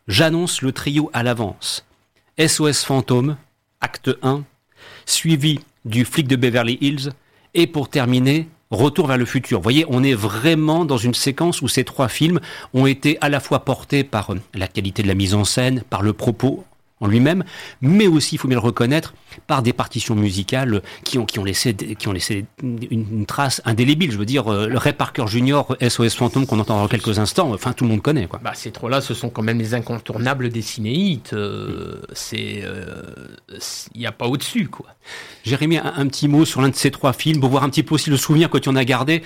J'annonce 0.07 0.61
le 0.61 0.71
trio 0.71 1.09
à 1.11 1.23
l'avance. 1.23 1.87
SOS 2.37 2.83
Fantôme, 2.83 3.35
acte 3.81 4.11
1, 4.21 4.43
suivi 5.07 5.59
du 5.85 6.05
flic 6.05 6.27
de 6.27 6.35
Beverly 6.35 6.77
Hills, 6.81 7.13
et 7.55 7.65
pour 7.65 7.89
terminer, 7.89 8.47
Retour 8.69 9.05
vers 9.05 9.19
le 9.19 9.25
futur. 9.25 9.59
Vous 9.59 9.63
voyez, 9.63 9.85
on 9.87 10.03
est 10.03 10.15
vraiment 10.15 10.83
dans 10.83 10.97
une 10.97 11.13
séquence 11.13 11.61
où 11.61 11.67
ces 11.67 11.83
trois 11.83 12.07
films 12.07 12.39
ont 12.73 12.87
été 12.87 13.19
à 13.21 13.29
la 13.29 13.39
fois 13.39 13.65
portés 13.65 14.03
par 14.03 14.31
euh, 14.31 14.39
la 14.55 14.67
qualité 14.67 15.03
de 15.03 15.07
la 15.07 15.13
mise 15.13 15.35
en 15.35 15.45
scène, 15.45 15.83
par 15.91 16.01
le 16.01 16.11
propos 16.11 16.63
en 17.03 17.07
lui-même, 17.07 17.43
mais 17.81 18.07
aussi, 18.07 18.35
il 18.35 18.37
faut 18.37 18.47
bien 18.47 18.57
le 18.57 18.63
reconnaître, 18.63 19.13
par 19.45 19.61
des 19.61 19.73
partitions 19.73 20.15
musicales 20.15 20.81
qui 21.03 21.17
ont, 21.17 21.25
qui 21.25 21.39
ont 21.39 21.43
laissé, 21.43 21.73
qui 21.73 22.07
ont 22.07 22.13
laissé 22.13 22.45
une, 22.61 23.25
trace 23.25 23.61
indélébile. 23.65 24.11
Je 24.11 24.17
veux 24.17 24.25
dire, 24.25 24.51
euh, 24.51 24.67
le 24.67 24.77
Ray 24.77 24.93
Parker 24.93 25.25
Jr., 25.27 25.63
SOS 25.81 26.15
Phantom, 26.15 26.45
qu'on 26.45 26.59
entend 26.59 26.77
dans 26.77 26.87
quelques 26.87 27.19
instants, 27.19 27.51
enfin, 27.53 27.73
tout 27.73 27.83
le 27.83 27.89
monde 27.89 28.01
connaît. 28.01 28.27
Quoi. 28.27 28.39
Bah, 28.41 28.53
ces 28.53 28.71
trois-là, 28.71 29.01
ce 29.01 29.13
sont 29.13 29.29
quand 29.29 29.41
même 29.41 29.59
les 29.59 29.73
incontournables 29.73 30.49
des 30.49 30.61
cinéites. 30.61 31.33
Euh, 31.33 32.01
c'est, 32.13 32.37
il 32.37 32.63
euh, 32.63 33.59
n'y 33.95 34.05
a 34.05 34.11
pas 34.11 34.27
au-dessus, 34.27 34.67
quoi. 34.69 34.85
Jérémy, 35.43 35.77
un, 35.77 35.93
un, 35.97 36.07
petit 36.07 36.29
mot 36.29 36.45
sur 36.45 36.61
l'un 36.61 36.69
de 36.69 36.75
ces 36.75 36.91
trois 36.91 37.11
films, 37.11 37.41
pour 37.41 37.49
voir 37.49 37.63
un 37.63 37.69
petit 37.69 37.83
peu 37.83 37.95
aussi 37.95 38.09
le 38.09 38.17
souvenir 38.17 38.49
que 38.49 38.57
tu 38.57 38.69
en 38.69 38.75
as 38.75 38.85
gardé. 38.85 39.23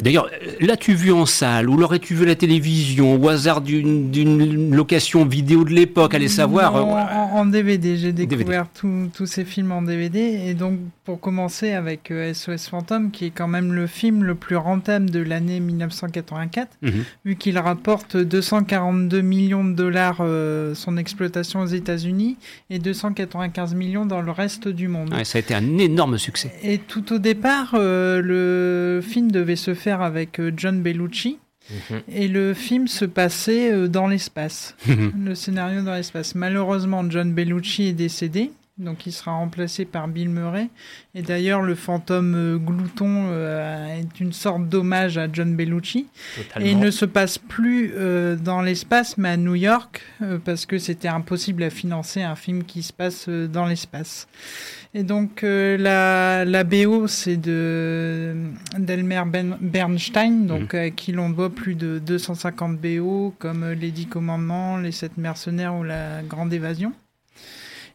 D'ailleurs, 0.00 0.28
l'as-tu 0.60 0.94
vu 0.94 1.12
en 1.12 1.26
salle 1.26 1.68
ou 1.68 1.76
l'aurais-tu 1.76 2.14
vu 2.14 2.24
à 2.24 2.26
la 2.26 2.34
télévision 2.34 3.20
au 3.20 3.28
hasard 3.28 3.60
d'une 3.60 4.74
location 4.74 5.24
vidéo 5.24 5.64
de 5.64 5.70
l'époque 5.70 6.14
Allez 6.14 6.28
savoir. 6.28 6.72
Non, 6.74 6.94
en, 6.94 7.46
DVD, 7.46 7.96
j'ai 7.96 8.12
découvert 8.12 8.66
tous 8.72 9.26
ces 9.26 9.44
films 9.44 9.72
en 9.72 9.82
DVD. 9.82 10.18
Et 10.46 10.54
donc, 10.54 10.78
pour 11.04 11.20
commencer 11.20 11.72
avec 11.72 12.12
SOS 12.34 12.48
euh, 12.48 12.56
Phantom, 12.58 13.10
qui 13.10 13.26
est 13.26 13.30
quand 13.30 13.48
même 13.48 13.72
le 13.72 13.86
film 13.86 14.24
le 14.24 14.34
plus 14.34 14.56
rentable 14.56 15.08
de 15.08 15.20
l'année 15.20 15.58
1984, 15.58 16.68
mhm. 16.82 17.04
vu 17.24 17.36
qu'il 17.36 17.58
rapporte 17.58 18.16
242 18.16 19.22
millions 19.22 19.64
de 19.64 19.72
dollars 19.72 20.18
euh, 20.20 20.74
son 20.74 20.96
exploitation 20.96 21.60
aux 21.60 21.66
États-Unis 21.66 22.36
et 22.68 22.78
295 22.78 23.74
millions 23.74 24.04
dans 24.04 24.20
le 24.20 24.30
reste 24.30 24.68
du 24.68 24.88
monde. 24.88 25.14
ça 25.24 25.38
a 25.38 25.40
été 25.40 25.54
un 25.54 25.78
énorme 25.78 26.18
succès. 26.18 26.52
Et 26.62 26.76
tout 26.76 27.12
au 27.12 27.18
départ, 27.18 27.70
euh, 27.72 28.20
le 28.22 29.00
film 29.00 29.30
devait 29.30 29.56
se 29.56 29.67
faire 29.74 30.02
avec 30.02 30.38
euh, 30.40 30.52
John 30.56 30.82
Bellucci. 30.82 31.38
Mhm. 31.70 32.00
Et 32.08 32.28
le 32.28 32.54
film 32.54 32.88
se 32.88 33.04
passait 33.04 33.72
euh, 33.72 33.88
dans 33.88 34.06
l'espace, 34.06 34.74
le 35.18 35.34
scénario 35.34 35.82
dans 35.82 35.94
l'espace. 35.94 36.34
Malheureusement, 36.34 37.08
John 37.10 37.32
Bellucci 37.32 37.88
est 37.88 37.92
décédé, 37.92 38.52
donc 38.78 39.06
il 39.06 39.12
sera 39.12 39.32
remplacé 39.32 39.84
par 39.84 40.08
Bill 40.08 40.28
Murray. 40.28 40.68
Et 41.14 41.22
d'ailleurs, 41.22 41.62
le 41.62 41.74
fantôme 41.74 42.34
euh, 42.34 42.58
glouton 42.58 43.32
est 43.32 44.20
une 44.20 44.32
sorte 44.32 44.68
d'hommage 44.68 45.18
à 45.18 45.28
John 45.32 45.54
Bellucci. 45.56 46.06
Et 46.60 46.70
il 46.70 46.78
ne 46.78 46.90
se 46.90 47.04
passe 47.04 47.38
plus 47.38 47.92
dans 48.40 48.62
l'espace, 48.62 49.18
mais 49.18 49.30
à 49.30 49.36
New 49.36 49.54
York, 49.54 50.02
parce 50.44 50.66
que 50.66 50.78
c'était 50.78 51.08
impossible 51.08 51.62
à 51.62 51.70
financer 51.70 52.22
un 52.22 52.36
film 52.36 52.64
qui 52.64 52.82
se 52.82 52.92
passe 52.92 53.28
dans 53.28 53.66
l'espace. 53.66 54.28
Et 54.94 55.02
donc 55.02 55.44
euh, 55.44 55.76
la, 55.76 56.44
la 56.44 56.64
BO, 56.64 57.06
c'est 57.06 57.36
de 57.36 58.34
d'Elmer 58.78 59.22
ben, 59.26 59.58
Bernstein, 59.60 60.46
donc 60.46 60.72
mhm. 60.72 60.94
qui 60.94 61.12
l'on 61.12 61.30
doit 61.30 61.50
plus 61.50 61.74
de 61.74 61.98
250 61.98 62.78
BO, 62.78 63.34
comme 63.38 63.70
Les 63.72 63.90
Dix 63.90 64.06
Commandements, 64.06 64.78
Les 64.78 64.92
Sept 64.92 65.18
Mercenaires 65.18 65.74
ou 65.74 65.82
La 65.82 66.22
Grande 66.22 66.52
Évasion. 66.52 66.92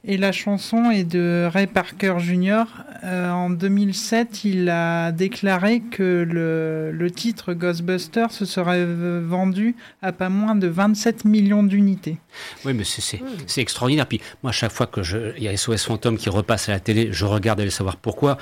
Et 0.05 0.17
la 0.17 0.33
chanson 0.33 0.91
est 0.91 1.05
de 1.05 1.49
Ray 1.49 1.65
Parker 1.65 2.15
Jr. 2.19 2.65
Euh, 3.05 3.31
en 3.31 3.49
2007, 3.49 4.43
il 4.43 4.69
a 4.69 5.13
déclaré 5.13 5.79
que 5.79 6.27
le, 6.29 6.91
le 6.91 7.11
titre 7.11 7.53
Ghostbusters 7.53 8.31
se 8.31 8.43
serait 8.43 8.85
vendu 8.85 9.77
à 10.01 10.11
pas 10.11 10.27
moins 10.27 10.55
de 10.55 10.67
27 10.67 11.23
millions 11.23 11.63
d'unités. 11.63 12.17
Oui, 12.65 12.73
mais 12.73 12.83
c'est 12.83 13.21
hmm. 13.21 13.61
extraordinaire. 13.61 14.05
Puis 14.05 14.19
moi, 14.41 14.49
à 14.49 14.53
chaque 14.53 14.73
fois 14.73 14.87
que 14.87 15.03
je, 15.03 15.37
il 15.37 15.43
y 15.43 15.47
a 15.47 15.55
SOS 15.55 15.85
Phantom 15.85 16.17
qui 16.17 16.29
repasse 16.29 16.67
à 16.67 16.73
la 16.73 16.81
télé, 16.81 17.07
je 17.11 17.23
regarde 17.23 17.61
et 17.61 17.69
savoir 17.69 17.95
pourquoi. 17.95 18.37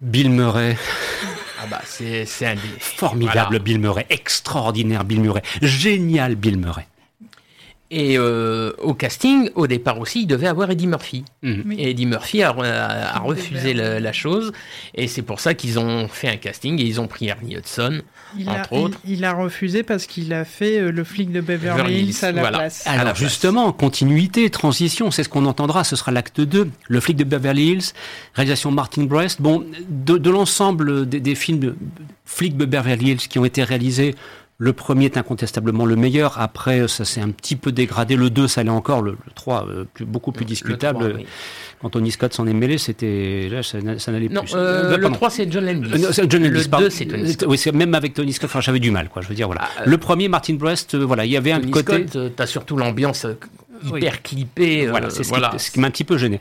Bill 0.00 0.30
Murray. 0.30 0.78
Ah 1.60 1.66
bah 1.68 1.82
c'est 1.84 2.24
un 2.46 2.54
formidable 2.78 3.58
Bill 3.58 3.80
Murray, 3.80 4.06
extraordinaire 4.08 5.04
Bill 5.04 5.20
Murray, 5.20 5.42
génial 5.60 6.36
Bill 6.36 6.56
Murray. 6.56 6.86
Et 7.90 8.18
euh, 8.18 8.72
au 8.82 8.92
casting, 8.92 9.48
au 9.54 9.66
départ 9.66 9.98
aussi, 9.98 10.22
il 10.22 10.26
devait 10.26 10.46
avoir 10.46 10.70
Eddie 10.70 10.86
Murphy. 10.86 11.24
Mhm. 11.42 11.72
Et 11.72 11.90
Eddie 11.90 12.04
Murphy 12.04 12.42
a, 12.42 12.52
refusé 13.20 13.72
la, 13.72 14.12
chose. 14.12 14.52
Et 14.94 15.08
c'est 15.08 15.22
pour 15.22 15.40
ça 15.40 15.54
qu'ils 15.54 15.78
ont 15.78 16.06
fait 16.06 16.28
un 16.28 16.36
casting 16.36 16.78
et 16.80 16.84
ils 16.84 17.00
ont 17.00 17.06
pris 17.06 17.28
Ernie 17.28 17.56
Hudson, 17.56 18.02
entre 18.46 18.72
autres. 18.74 18.98
Il, 19.06 19.24
a 19.24 19.32
refusé 19.32 19.82
parce 19.82 20.06
qu'il 20.06 20.34
a 20.34 20.44
fait 20.44 20.78
euh, 20.78 20.90
le 20.90 21.02
flic 21.02 21.32
de 21.32 21.40
Beverly 21.40 22.00
Hills 22.00 22.24
à 22.24 22.32
la 22.32 22.48
place. 22.50 22.86
Alors 22.86 23.14
justement, 23.14 23.72
continuité, 23.72 24.50
transition, 24.50 25.10
c'est 25.10 25.24
ce 25.24 25.30
qu'on 25.30 25.46
entendra, 25.46 25.82
ce 25.82 25.96
sera 25.96 26.12
l'acte 26.12 26.42
2. 26.42 26.68
Le 26.88 27.00
flic 27.00 27.16
de 27.16 27.24
Beverly 27.24 27.70
Hills, 27.70 27.92
réalisation 28.34 28.70
Martin 28.70 29.04
Brest. 29.04 29.40
Bon, 29.40 29.64
de, 29.88 30.30
l'ensemble 30.30 31.08
des, 31.08 31.20
des 31.20 31.34
films 31.34 31.60
de 31.60 31.76
flics 32.26 32.56
de 32.56 32.66
Beverly 32.66 33.12
Hills 33.12 33.28
qui 33.28 33.38
ont 33.38 33.44
été 33.46 33.64
réalisés, 33.64 34.14
le 34.60 34.72
premier 34.72 35.04
est 35.04 35.16
incontestablement 35.16 35.86
le 35.86 35.94
meilleur. 35.94 36.40
Après, 36.40 36.88
ça 36.88 37.04
s'est 37.04 37.20
un 37.20 37.30
petit 37.30 37.54
peu 37.54 37.70
dégradé. 37.70 38.16
Le 38.16 38.28
2, 38.28 38.48
ça 38.48 38.62
allait 38.62 38.70
encore. 38.70 39.02
Le, 39.02 39.16
3, 39.36 39.68
euh, 39.68 39.84
beaucoup 40.00 40.32
plus 40.32 40.44
discutable. 40.44 41.20
Quand 41.80 41.90
Tony 41.90 42.10
Scott 42.10 42.34
s'en 42.34 42.44
est 42.48 42.52
mêlé, 42.52 42.76
c'était 42.76 43.48
là, 43.48 43.62
ça, 43.62 43.78
n'allait 43.80 44.28
plus. 44.28 44.54
Euh, 44.54 44.96
le 44.96 45.10
3, 45.10 45.30
c'est 45.30 45.50
John 45.50 45.64
Landis. 45.64 45.92
Euh, 45.94 46.26
John 46.28 46.42
Landis 46.42 46.68
le 46.70 46.78
2, 46.78 46.90
c'est 46.90 47.06
Tony 47.06 47.32
Scott. 47.32 47.48
Oui, 47.48 47.60
même 47.72 47.94
avec 47.94 48.14
Tony 48.14 48.32
Scott, 48.32 48.50
enfin, 48.50 48.60
j'avais 48.60 48.80
du 48.80 48.90
mal, 48.90 49.08
quoi. 49.08 49.22
Je 49.22 49.28
veux 49.28 49.36
dire, 49.36 49.46
voilà. 49.46 49.68
Ah, 49.78 49.82
le 49.86 49.96
premier, 49.96 50.26
Martin 50.26 50.54
Brest, 50.54 50.96
voilà, 50.96 51.24
il 51.24 51.30
y 51.30 51.36
avait 51.36 51.52
un 51.52 51.60
côté. 51.60 52.08
Scott, 52.08 52.32
t'as 52.34 52.46
surtout 52.46 52.76
l'ambiance 52.76 53.26
hyper 53.84 54.22
clippée. 54.22 54.88
Voilà, 54.88 55.08
c'est 55.10 55.22
ce 55.22 55.70
qui 55.70 55.78
m'a 55.78 55.86
un 55.86 55.90
petit 55.92 56.02
peu 56.02 56.18
gêné. 56.18 56.40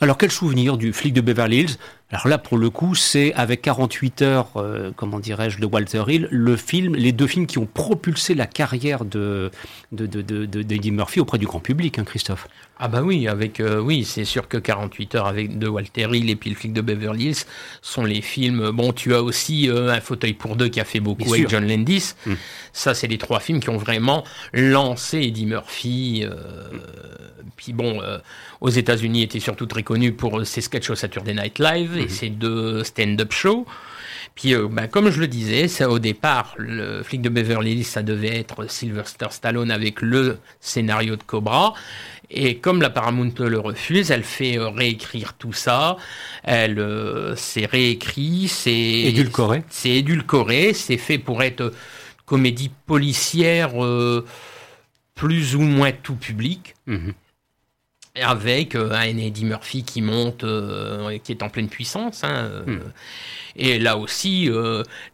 Alors, 0.00 0.16
quel 0.16 0.30
souvenir 0.30 0.78
du 0.78 0.94
flic 0.94 1.12
de 1.12 1.20
Beverly 1.20 1.58
Hills? 1.58 1.76
Alors 2.12 2.26
là, 2.26 2.38
pour 2.38 2.58
le 2.58 2.70
coup, 2.70 2.96
c'est 2.96 3.32
avec 3.34 3.62
48 3.62 4.22
heures, 4.22 4.48
euh, 4.56 4.90
comment 4.96 5.20
dirais-je, 5.20 5.60
de 5.60 5.66
Walter 5.66 6.02
Hill, 6.08 6.26
le 6.30 6.56
film, 6.56 6.96
les 6.96 7.12
deux 7.12 7.28
films 7.28 7.46
qui 7.46 7.58
ont 7.58 7.66
propulsé 7.66 8.34
la 8.34 8.46
carrière 8.46 9.04
de, 9.04 9.52
de, 9.92 10.06
de, 10.06 10.22
de, 10.44 10.90
Murphy 10.90 11.20
auprès 11.20 11.38
du 11.38 11.46
grand 11.46 11.60
public, 11.60 12.00
hein, 12.00 12.04
Christophe. 12.04 12.48
Ah 12.80 12.88
bah 12.88 13.02
oui, 13.02 13.28
avec 13.28 13.60
euh, 13.60 13.78
oui, 13.78 14.04
c'est 14.04 14.24
sûr 14.24 14.48
que 14.48 14.56
48 14.56 15.14
heures 15.14 15.26
avec 15.26 15.58
de 15.58 15.68
Walter 15.68 16.08
Hill 16.10 16.30
et 16.30 16.36
puis 16.36 16.50
le 16.50 16.56
flic 16.56 16.72
de 16.72 16.80
Beverly 16.80 17.26
Hills 17.26 17.44
sont 17.80 18.04
les 18.04 18.22
films. 18.22 18.70
Bon, 18.70 18.92
tu 18.92 19.14
as 19.14 19.22
aussi 19.22 19.68
euh, 19.68 19.92
un 19.92 20.00
fauteuil 20.00 20.32
pour 20.32 20.56
deux 20.56 20.68
qui 20.68 20.80
a 20.80 20.84
fait 20.84 21.00
beaucoup 21.00 21.32
avec 21.32 21.48
John 21.48 21.68
Landis. 21.68 22.14
Hum. 22.26 22.36
Ça, 22.72 22.94
c'est 22.94 23.06
les 23.06 23.18
trois 23.18 23.38
films 23.38 23.60
qui 23.60 23.68
ont 23.68 23.76
vraiment 23.76 24.24
lancé 24.52 25.18
Eddie 25.18 25.46
Murphy. 25.46 26.24
Puis 27.60 27.74
bon, 27.74 28.00
aux 28.62 28.70
États-Unis, 28.70 29.22
était 29.22 29.38
surtout 29.38 29.66
très 29.66 29.82
connu 29.82 30.12
pour 30.12 30.46
ses 30.46 30.62
sketchs 30.62 30.88
au 30.88 30.94
Saturday 30.94 31.34
Night 31.34 31.58
Live 31.58 31.98
et 31.98 32.08
ses 32.08 32.30
deux 32.30 32.82
stand-up 32.84 33.32
shows. 33.32 33.66
Puis, 34.34 34.54
euh, 34.54 34.68
bah, 34.70 34.86
comme 34.86 35.10
je 35.10 35.20
le 35.20 35.28
disais, 35.28 35.68
ça, 35.68 35.90
au 35.90 35.98
départ, 35.98 36.54
le 36.56 37.02
flic 37.02 37.20
de 37.20 37.28
Beverly 37.28 37.72
Hills, 37.72 37.84
ça 37.84 38.02
devait 38.02 38.38
être 38.38 38.70
Sylvester 38.70 39.26
Stallone 39.30 39.70
avec 39.70 40.00
le 40.00 40.38
scénario 40.60 41.16
de 41.16 41.22
Cobra. 41.22 41.74
Et 42.30 42.58
comme 42.58 42.80
la 42.80 42.90
Paramount 42.90 43.32
le 43.38 43.58
refuse, 43.58 44.10
elle 44.10 44.22
fait 44.22 44.56
euh, 44.56 44.68
réécrire 44.68 45.34
tout 45.34 45.52
ça. 45.52 45.96
Elle 46.44 46.78
euh, 46.78 47.34
c'est 47.36 47.66
réécrit, 47.66 48.46
c'est 48.48 48.72
édulcoré. 48.72 49.64
C'est 49.68 49.90
édulcoré, 49.90 50.74
c'est 50.74 50.96
fait 50.96 51.18
pour 51.18 51.42
être 51.42 51.72
comédie 52.24 52.70
policière 52.86 53.72
plus 55.16 55.56
ou 55.56 55.60
moins 55.60 55.90
tout 55.90 56.14
public. 56.14 56.76
Mhm 56.86 57.12
avec 58.14 58.74
euh, 58.74 58.90
un 58.92 59.16
Eddie 59.16 59.44
Murphy 59.44 59.84
qui 59.84 60.02
monte, 60.02 60.44
euh, 60.44 61.18
qui 61.18 61.32
est 61.32 61.42
en 61.42 61.48
pleine 61.48 61.68
puissance. 61.68 62.24
Hein, 62.24 62.50
euh. 62.50 62.62
hmm. 62.66 62.92
Et 63.56 63.78
là 63.78 63.96
aussi, 63.96 64.48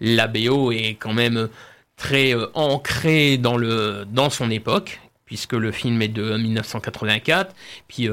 la 0.00 0.26
BO 0.28 0.70
est 0.70 0.96
quand 1.00 1.14
même 1.14 1.48
très 1.96 2.34
ancrée 2.54 3.38
dans, 3.38 3.56
le, 3.56 4.04
dans 4.10 4.28
son 4.28 4.50
époque, 4.50 5.00
puisque 5.24 5.54
le 5.54 5.72
film 5.72 6.00
est 6.02 6.08
de 6.08 6.36
1984. 6.36 7.54
Puis 7.88 8.08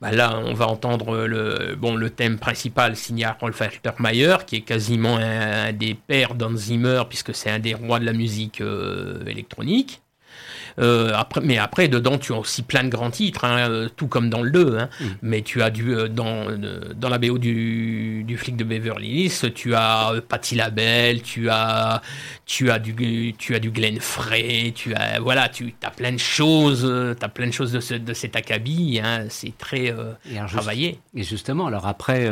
bah 0.00 0.10
là, 0.10 0.40
on 0.42 0.54
va 0.54 0.66
entendre 0.66 1.26
le, 1.26 1.76
bon, 1.76 1.96
le 1.96 2.10
thème 2.10 2.38
principal 2.38 2.96
signé 2.96 3.26
à 3.26 3.36
Rolf 3.38 3.60
Altermeyer, 3.60 4.36
qui 4.46 4.56
est 4.56 4.62
quasiment 4.62 5.16
un, 5.18 5.66
un 5.66 5.72
des 5.72 5.94
pères 5.94 6.34
d'Hans 6.34 6.56
Zimmer, 6.56 7.02
puisque 7.08 7.34
c'est 7.34 7.50
un 7.50 7.58
des 7.58 7.74
rois 7.74 8.00
de 8.00 8.06
la 8.06 8.14
musique 8.14 8.62
électronique. 9.26 10.00
Euh, 10.78 11.12
après, 11.14 11.40
mais 11.40 11.58
après, 11.58 11.88
dedans, 11.88 12.18
tu 12.18 12.32
as 12.32 12.38
aussi 12.38 12.62
plein 12.62 12.84
de 12.84 12.88
grands 12.88 13.10
titres, 13.10 13.44
hein, 13.44 13.68
euh, 13.68 13.88
tout 13.94 14.06
comme 14.06 14.30
dans 14.30 14.42
le 14.42 14.50
2. 14.50 14.78
Hein. 14.78 14.88
Mm. 15.00 15.04
Mais 15.22 15.42
tu 15.42 15.62
as 15.62 15.70
du, 15.70 15.94
euh, 15.94 16.08
dans, 16.08 16.46
dans 16.96 17.08
la 17.08 17.18
BO 17.18 17.38
du, 17.38 18.24
du 18.24 18.36
flic 18.36 18.56
de 18.56 18.64
Beverly 18.64 19.26
Hills, 19.26 19.52
tu 19.54 19.74
as 19.74 20.14
Patti 20.28 20.54
LaBelle, 20.54 21.22
tu 21.22 21.48
as, 21.50 22.02
tu 22.46 22.70
as 22.70 22.78
du, 22.78 23.34
tu 23.38 23.54
as 23.54 23.58
du 23.58 23.70
Glenn 23.70 24.00
Frey, 24.00 24.72
tu 24.74 24.94
as, 24.94 25.20
voilà, 25.20 25.48
tu 25.48 25.74
as 25.82 25.90
plein 25.90 26.12
de 26.12 26.18
choses, 26.18 26.82
tu 27.18 27.24
as 27.24 27.28
plein 27.28 27.46
de 27.46 27.52
choses 27.52 27.72
de, 27.72 27.80
ce, 27.80 27.94
de 27.94 28.14
cet 28.14 28.36
acabit. 28.36 29.00
Hein, 29.02 29.26
c'est 29.28 29.56
très 29.56 29.94
travaillé. 30.48 30.98
et 31.14 31.22
justement, 31.22 31.66
alors 31.66 31.86
après, 31.86 32.30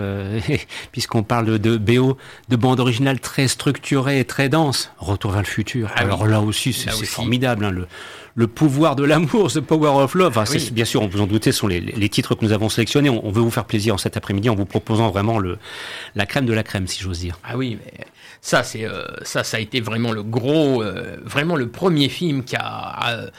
puisqu'on 0.93 1.23
parle 1.23 1.59
de, 1.59 1.77
BO, 1.77 2.17
de 2.49 2.57
bande 2.57 2.81
originale 2.81 3.21
très 3.21 3.49
structurée 3.49 4.21
et 4.21 4.25
très 4.25 4.49
dense, 4.49 4.91
Retour 4.99 5.33
vers 5.33 5.43
le 5.43 5.47
futur. 5.47 5.91
Ah 5.95 6.01
alors 6.01 6.27
là 6.27 6.41
aussi, 6.41 6.73
c'est 6.73 6.91
formidable. 7.05 7.65
Hein, 7.65 7.71
le, 7.71 7.87
le 8.35 8.47
pouvoir 8.47 8.97
de 8.97 9.05
l'amour, 9.05 9.53
The 9.53 9.61
Power 9.61 10.03
of 10.03 10.15
Love. 10.15 10.39
Enfin, 10.39 10.59
Bien 10.73 10.85
sûr, 10.85 11.03
on 11.03 11.09
vous 11.09 11.21
en 11.21 11.27
doutez, 11.27 11.53
ce 11.53 11.59
sont 11.59 11.67
les, 11.67 11.81
les, 11.81 12.09
titres 12.09 12.35
que 12.35 12.45
nous 12.45 12.53
avons 12.53 12.69
sélectionnés. 12.69 13.11
On, 13.11 13.31
veut 13.31 13.43
vous 13.43 13.51
faire 13.51 13.65
plaisir 13.65 13.95
en 13.95 13.99
cet 13.99 14.17
après-midi 14.17 14.49
en 14.49 14.55
vous 14.55 14.65
proposant 14.65 15.11
vraiment 15.11 15.39
le, 15.39 15.59
la 16.15 16.27
crème 16.27 16.47
de 16.47 16.53
la 16.53 16.62
crème, 16.62 16.87
si 16.87 17.03
j'ose 17.03 17.21
dire. 17.21 17.39
Ah 17.45 17.57
oui, 17.57 17.79
mais 17.85 18.07
ça, 18.41 18.62
c'est 18.62 18.85
euh, 18.85 19.07
ça, 19.23 19.45
ça 19.45 19.59
a 19.59 19.61
été 19.61 19.81
vraiment 19.81 20.12
le 20.12 20.23
gros, 20.23 20.83
euh, 20.83 21.17
vraiment 21.23 21.57
le 21.57 21.69
premier 21.69 22.09
film 22.09 22.45
qui 22.45 22.57
a 22.57 23.31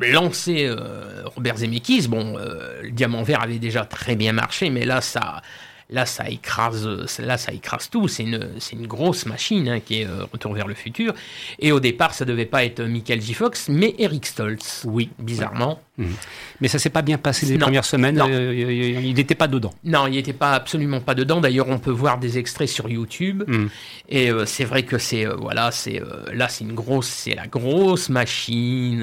lancé 0.00 0.66
euh, 0.66 1.22
Robert 1.34 1.58
Zemeckis. 1.58 2.08
Bon, 2.08 2.36
le 2.36 2.90
Diamant 2.90 3.22
Vert 3.22 3.42
avait 3.42 3.58
déjà 3.58 3.84
très 3.84 4.16
bien 4.16 4.32
marché, 4.32 4.70
mais 4.70 4.84
là, 4.84 5.00
ça, 5.00 5.42
là, 5.90 6.06
ça 6.06 6.28
écrase, 6.28 6.86
là, 7.18 7.38
ça 7.38 7.52
écrase 7.52 7.90
tout. 7.90 8.08
C'est 8.08 8.22
une, 8.22 8.48
c'est 8.58 8.76
une 8.76 8.86
grosse 8.86 9.26
machine 9.26 9.68
hein, 9.68 9.80
qui 9.80 10.02
est 10.02 10.06
Retour 10.32 10.54
vers 10.54 10.66
le 10.66 10.74
futur. 10.74 11.14
Et 11.58 11.72
au 11.72 11.80
départ, 11.80 12.14
ça 12.14 12.24
devait 12.24 12.46
pas 12.46 12.64
être 12.64 12.82
Michael 12.82 13.20
J. 13.20 13.34
Fox, 13.34 13.68
mais 13.68 13.94
Eric 13.98 14.26
Stoltz. 14.26 14.84
Oui, 14.86 15.10
bizarrement. 15.18 15.80
Mhm. 15.98 16.14
Mais 16.60 16.68
ça 16.68 16.78
s'est 16.78 16.90
pas 16.90 17.02
bien 17.02 17.18
passé 17.18 17.46
les 17.46 17.58
premières 17.58 17.84
semaines. 17.84 18.20
Euh, 18.20 18.54
il 18.54 19.14
n'était 19.14 19.34
pas 19.34 19.48
dedans. 19.48 19.72
Non, 19.84 20.06
il 20.06 20.12
n'était 20.12 20.32
pas 20.32 20.52
absolument 20.52 21.00
pas 21.00 21.14
dedans. 21.14 21.40
D'ailleurs, 21.40 21.68
on 21.68 21.78
peut 21.78 21.90
voir 21.90 22.18
des 22.18 22.38
extraits 22.38 22.68
sur 22.68 22.88
YouTube. 22.88 23.44
Mhm. 23.46 23.68
Et 24.08 24.30
euh, 24.30 24.46
c'est 24.46 24.64
vrai 24.64 24.82
que 24.82 24.98
c'est 24.98 25.26
euh, 25.26 25.34
voilà, 25.36 25.70
c'est 25.70 26.02
là, 26.32 26.48
c'est 26.48 26.64
une 26.64 26.74
grosse, 26.74 27.08
c'est 27.08 27.34
la 27.34 27.46
grosse 27.46 28.08
machine 28.08 29.00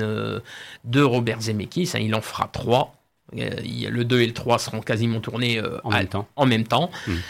de 0.83 1.01
Robert 1.01 1.41
Zemeckis. 1.41 1.91
Hein. 1.93 1.99
il 1.99 2.15
en 2.15 2.21
fera 2.21 2.49
trois. 2.51 2.96
Le 3.33 4.03
2 4.03 4.21
et 4.21 4.27
le 4.27 4.33
3 4.33 4.59
seront 4.59 4.81
quasiment 4.81 5.19
tournés 5.19 5.61
en, 5.83 5.91
même 5.91 6.07
temps. 6.07 6.27
en 6.35 6.45
même 6.45 6.65
temps. 6.65 6.91
Mhm. 7.07 7.21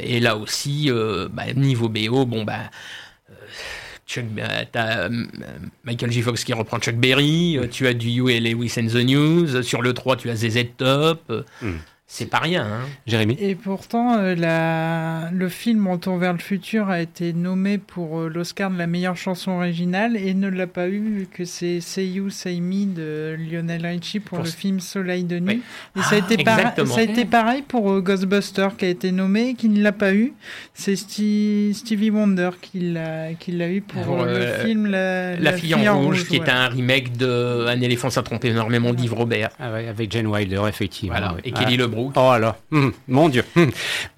et 0.00 0.20
là 0.20 0.36
aussi, 0.36 0.90
bah, 1.30 1.52
niveau 1.54 1.88
BO, 1.88 2.26
bon 2.26 2.44
bah 2.44 2.70
Chuck, 4.06 4.24
euh, 4.38 4.64
as 4.74 4.98
euh, 5.00 5.24
Michael 5.84 6.12
J. 6.12 6.22
Fox 6.22 6.44
qui 6.44 6.52
reprend 6.52 6.78
Chuck 6.78 6.94
Berry, 6.94 7.58
euh, 7.58 7.66
tu 7.66 7.86
as 7.86 7.94
du 7.94 8.08
You 8.08 8.28
Lewis 8.28 8.74
and 8.78 8.86
the 8.86 9.04
News, 9.04 9.62
sur 9.62 9.82
le 9.82 9.92
3 9.92 10.16
tu 10.16 10.30
as 10.30 10.36
ZZ 10.36 10.66
Top. 10.76 11.32
Hmm. 11.60 11.78
C'est 12.08 12.26
pas 12.26 12.38
rien, 12.38 12.64
hein. 12.64 12.86
Jérémy. 13.08 13.36
Et 13.40 13.56
pourtant, 13.56 14.16
euh, 14.16 14.36
la... 14.36 15.28
le 15.32 15.48
film 15.48 15.88
Retour 15.88 16.18
vers 16.18 16.32
le 16.32 16.38
futur 16.38 16.88
a 16.88 17.00
été 17.00 17.32
nommé 17.32 17.78
pour 17.78 18.20
euh, 18.20 18.28
l'Oscar 18.28 18.70
de 18.70 18.78
la 18.78 18.86
meilleure 18.86 19.16
chanson 19.16 19.50
originale 19.52 20.16
et 20.16 20.32
ne 20.32 20.48
l'a 20.48 20.68
pas 20.68 20.86
eu 20.86 21.00
vu 21.00 21.26
que 21.26 21.44
c'est 21.44 21.80
Say 21.80 22.06
You, 22.06 22.30
Say 22.30 22.60
Me 22.60 22.86
de 22.86 23.36
Lionel 23.36 23.84
Richie 23.84 24.20
pour, 24.20 24.38
le 24.38 24.44
film 24.44 24.78
Soleil 24.78 25.24
de 25.24 25.40
nuit. 25.40 25.62
Et 25.96 26.02
ça, 26.02 26.14
a 26.14 26.18
été 26.18 26.44
ça 26.44 27.00
a 27.00 27.02
été 27.02 27.24
pareil 27.24 27.62
pour 27.62 27.90
euh, 27.90 28.00
Ghostbuster 28.00 28.68
qui 28.78 28.84
a 28.84 28.88
été 28.88 29.10
nommé 29.10 29.48
et 29.48 29.54
qui 29.54 29.68
ne 29.68 29.82
l'a 29.82 29.92
pas 29.92 30.14
eu. 30.14 30.32
C'est 30.74 30.94
Stevie 30.94 32.10
Wonder 32.10 32.50
qui 32.62 32.92
l'a 32.92 33.68
eu 33.68 33.80
pour 33.80 34.24
le 34.24 34.46
film 34.64 34.86
La, 34.86 35.52
fille, 35.54 35.74
en 35.74 36.00
rouge, 36.00 36.28
qui 36.28 36.36
est 36.36 36.48
un 36.48 36.68
remake 36.68 37.16
de 37.16 37.66
Un 37.66 37.80
éléphant 37.80 38.10
s'est 38.10 38.22
trompé 38.22 38.48
énormément 38.48 38.94
d'Yves 38.94 39.14
Robert. 39.14 39.50
Ah 39.58 39.74
avec 39.74 40.12
Jane 40.12 40.28
Wilder, 40.28 40.62
effectivement. 40.68 41.16
Et 41.42 41.50
Kelly 41.50 41.74
ah. 41.80 41.95
Oh 42.14 42.20
alors, 42.20 42.56
hum, 42.72 42.92
mon 43.08 43.28
Dieu. 43.28 43.44
Hum. 43.56 43.70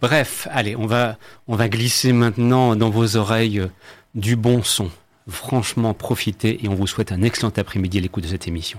Bref, 0.02 0.48
allez, 0.50 0.76
on 0.76 0.86
va, 0.86 1.16
on 1.46 1.56
va 1.56 1.68
glisser 1.68 2.12
maintenant 2.12 2.76
dans 2.76 2.90
vos 2.90 3.16
oreilles 3.16 3.60
euh, 3.60 3.68
du 4.14 4.36
bon 4.36 4.62
son. 4.62 4.90
Franchement, 5.28 5.94
profitez 5.94 6.64
et 6.64 6.68
on 6.68 6.74
vous 6.74 6.86
souhaite 6.86 7.12
un 7.12 7.22
excellent 7.22 7.52
après-midi 7.56 7.98
à 7.98 8.00
l'écoute 8.00 8.24
de 8.24 8.28
cette 8.28 8.48
émission. 8.48 8.78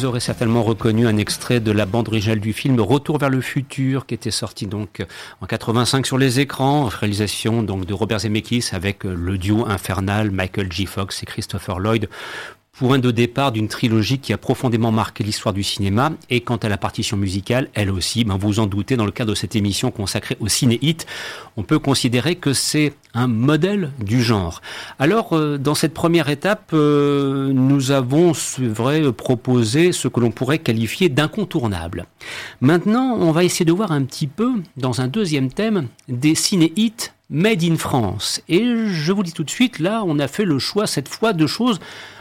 Vous 0.00 0.06
aurez 0.06 0.20
certainement 0.20 0.62
reconnu 0.62 1.06
un 1.06 1.18
extrait 1.18 1.60
de 1.60 1.70
la 1.70 1.84
bande 1.84 2.08
originale 2.08 2.40
du 2.40 2.54
film 2.54 2.80
Retour 2.80 3.18
vers 3.18 3.28
le 3.28 3.42
futur, 3.42 4.06
qui 4.06 4.14
était 4.14 4.30
sorti 4.30 4.66
donc 4.66 5.04
en 5.42 5.46
85 5.46 6.06
sur 6.06 6.16
les 6.16 6.40
écrans, 6.40 6.86
réalisation 6.86 7.62
donc 7.62 7.84
de 7.84 7.92
Robert 7.92 8.20
Zemeckis 8.20 8.70
avec 8.72 9.04
le 9.04 9.36
duo 9.36 9.66
infernal 9.66 10.30
Michael 10.30 10.72
G. 10.72 10.86
Fox 10.86 11.22
et 11.22 11.26
Christopher 11.26 11.80
Lloyd 11.80 12.08
point 12.80 12.98
de 12.98 13.10
départ 13.10 13.52
d'une 13.52 13.68
trilogie 13.68 14.20
qui 14.20 14.32
a 14.32 14.38
profondément 14.38 14.90
marqué 14.90 15.22
l'histoire 15.22 15.52
du 15.52 15.62
cinéma. 15.62 16.12
Et 16.30 16.40
quant 16.40 16.56
à 16.56 16.70
la 16.70 16.78
partition 16.78 17.18
musicale, 17.18 17.68
elle 17.74 17.90
aussi, 17.90 18.24
ben 18.24 18.38
vous 18.38 18.58
en 18.58 18.66
doutez, 18.66 18.96
dans 18.96 19.04
le 19.04 19.10
cadre 19.10 19.32
de 19.32 19.34
cette 19.34 19.54
émission 19.54 19.90
consacrée 19.90 20.38
au 20.40 20.48
ciné-hit, 20.48 21.06
on 21.58 21.62
peut 21.62 21.78
considérer 21.78 22.36
que 22.36 22.54
c'est 22.54 22.94
un 23.12 23.26
modèle 23.26 23.90
du 24.02 24.22
genre. 24.22 24.62
Alors, 24.98 25.34
euh, 25.34 25.58
dans 25.58 25.74
cette 25.74 25.92
première 25.92 26.30
étape, 26.30 26.70
euh, 26.72 27.52
nous 27.52 27.90
avons, 27.90 28.32
vrai, 28.58 29.12
proposé 29.12 29.92
ce 29.92 30.08
que 30.08 30.18
l'on 30.18 30.30
pourrait 30.30 30.58
qualifier 30.58 31.10
d'incontournable. 31.10 32.06
Maintenant, 32.62 33.14
on 33.20 33.30
va 33.30 33.44
essayer 33.44 33.66
de 33.66 33.72
voir 33.72 33.92
un 33.92 34.04
petit 34.04 34.26
peu, 34.26 34.52
dans 34.78 35.02
un 35.02 35.08
deuxième 35.08 35.52
thème, 35.52 35.88
des 36.08 36.34
ciné-hits 36.34 37.10
made 37.30 37.62
in 37.62 37.76
France. 37.76 38.42
Et 38.48 38.64
je 38.86 39.12
vous 39.12 39.22
dis 39.22 39.32
tout 39.32 39.44
de 39.44 39.50
suite, 39.50 39.78
là, 39.78 40.02
on 40.04 40.18
a 40.18 40.28
fait 40.28 40.44
le 40.44 40.58
choix 40.58 40.86
cette 40.86 41.08
fois 41.08 41.32
de 41.32 41.46
choses 41.46 41.78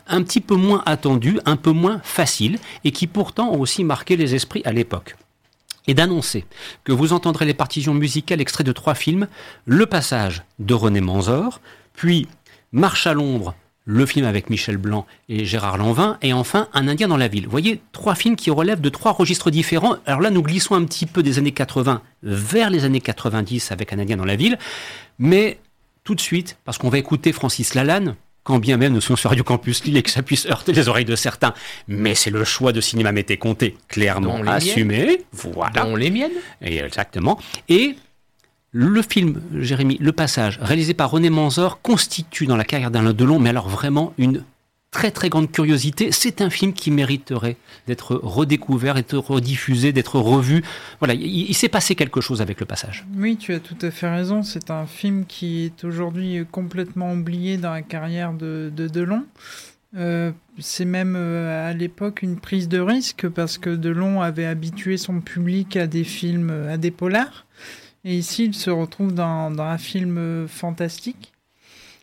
un 0.10 0.24
petit 0.24 0.42
peu 0.42 0.56
moins 0.56 0.84
attendu, 0.86 1.40
un 1.46 1.56
peu 1.56 1.72
moins 1.72 2.02
facile, 2.04 2.60
et 2.84 2.92
qui 2.92 3.08
pourtant 3.08 3.52
ont 3.52 3.60
aussi 3.60 3.84
marqué 3.84 4.18
les 4.18 4.36
esprits 4.36 4.62
à 4.66 4.72
l'époque. 4.72 5.16
Et 5.88 5.94
d'annoncer 5.94 6.46
que 6.84 6.92
vous 6.92 7.14
entendrez 7.14 7.46
les 7.46 7.54
partitions 7.54 7.94
musicales 7.94 8.42
extraits 8.42 8.68
de 8.68 8.72
trois 8.72 8.96
films, 8.96 9.28
Le 9.66 9.86
Passage 9.86 10.44
de 10.60 10.74
René 10.74 11.02
Manzor, 11.02 11.62
puis 11.94 12.28
Marche 12.72 13.08
à 13.08 13.14
l'ombre, 13.14 13.56
le 13.86 14.06
film 14.06 14.28
avec 14.28 14.52
Michel 14.52 14.78
Blanc 14.78 15.08
et 15.30 15.46
Gérard 15.46 15.80
Lanvin, 15.80 16.20
et 16.22 16.32
enfin 16.32 16.68
Un 16.74 16.88
Indien 16.88 17.08
dans 17.08 17.18
la 17.18 17.28
ville. 17.28 17.46
Vous 17.46 17.52
voyez, 17.52 17.82
trois 17.92 18.14
films 18.14 18.36
qui 18.36 18.52
relèvent 18.52 18.82
de 18.82 18.90
trois 18.90 19.12
registres 19.14 19.50
différents. 19.50 19.96
Alors 20.06 20.22
là, 20.22 20.30
nous 20.30 20.44
glissons 20.44 20.76
un 20.76 20.86
petit 20.86 21.08
peu 21.08 21.24
des 21.24 21.40
années 21.40 21.52
80 21.52 22.04
vers 22.22 22.70
les 22.70 22.86
années 22.86 23.02
90 23.02 23.72
avec 23.72 23.92
Un 23.92 23.98
Indien 23.98 24.18
dans 24.18 24.26
la 24.26 24.36
ville, 24.36 24.60
mais 25.18 25.60
tout 26.04 26.14
de 26.14 26.22
suite, 26.22 26.58
parce 26.66 26.78
qu'on 26.78 26.90
va 26.90 27.00
écouter 27.00 27.32
Francis 27.32 27.74
Lalanne, 27.74 28.16
quand 28.50 28.58
bien 28.58 28.78
même 28.78 28.94
nous 28.94 29.02
sommes 29.02 29.16
sur 29.16 29.30
Radio 29.30 29.44
Campus 29.44 29.84
Lille 29.84 29.96
et 29.98 30.02
que 30.02 30.10
ça 30.10 30.24
puisse 30.24 30.48
heurter 30.48 30.74
les 30.74 30.90
oreilles 30.90 31.06
de 31.06 31.16
certains. 31.16 31.54
Mais 31.88 32.16
c'est 32.16 32.32
le 32.32 32.44
choix 32.44 32.72
de 32.72 32.82
Cinéma 32.82 33.12
Mété 33.12 33.38
Comté, 33.38 33.78
clairement 33.88 34.42
assumé. 34.48 35.22
Voilà. 35.34 35.84
Dans 35.84 35.96
les 35.96 36.10
miennes. 36.10 36.32
Et 36.60 36.80
exactement. 36.80 37.38
Et 37.68 37.96
le 38.72 39.04
film, 39.04 39.40
Jérémy, 39.54 40.00
Le 40.02 40.12
Passage, 40.14 40.58
réalisé 40.64 40.96
par 40.96 41.12
René 41.12 41.30
Manzor, 41.30 41.80
constitue 41.84 42.48
dans 42.48 42.58
la 42.58 42.64
carrière 42.64 42.90
d'Alain 42.90 43.14
Delon, 43.14 43.38
mais 43.38 43.52
alors 43.52 43.70
vraiment 43.70 44.16
une 44.18 44.44
très 44.92 45.12
très 45.12 45.30
grande 45.30 45.52
curiosité. 45.52 46.12
C'est 46.12 46.42
un 46.42 46.50
film 46.50 46.74
qui 46.74 46.92
mériterait 46.92 47.58
d'être 47.88 48.16
redécouvert, 48.16 48.96
d'être 48.96 49.18
rediffusé, 49.18 49.92
d'être 49.94 50.20
revu. 50.20 50.64
Voilà, 51.00 51.14
il, 51.14 51.54
s'est 51.54 51.70
passé 51.70 51.96
quelque 51.96 52.22
chose 52.22 52.42
avec 52.42 52.60
le 52.60 52.66
passage. 52.66 53.06
Oui, 53.16 53.38
tu 53.38 53.54
as 53.54 53.60
tout 53.60 53.78
à 53.82 53.92
fait 53.92 54.10
raison. 54.10 54.44
C'est 54.44 54.72
un 54.72 54.86
film 54.86 55.26
qui 55.26 55.66
est 55.66 55.84
aujourd'hui 55.84 56.46
complètement 56.52 57.14
oublié 57.14 57.58
dans 57.58 57.72
la 57.72 57.82
carrière 57.82 58.34
de, 58.34 58.72
Delon. 58.76 59.26
Euh, 59.96 60.32
c'est 60.60 60.86
même 60.86 61.16
euh, 61.18 61.68
à 61.68 61.74
l'époque 61.74 62.22
une 62.22 62.40
prise 62.40 62.68
de 62.68 62.80
risque 62.80 63.28
parce 63.28 63.58
que 63.58 63.72
Delon 63.72 64.22
avait 64.22 64.46
habitué 64.46 64.98
son 64.98 65.20
public 65.20 65.76
à 65.78 65.88
des 65.88 66.04
films, 66.04 66.52
à 66.70 66.78
des 66.78 66.92
polars. 66.92 67.48
Et 68.06 68.16
ici, 68.16 68.46
il 68.46 68.54
se 68.54 68.70
retrouve 68.70 69.14
dans 69.14 69.52
un 69.60 69.78
film 69.78 70.48
fantastique 70.48 71.34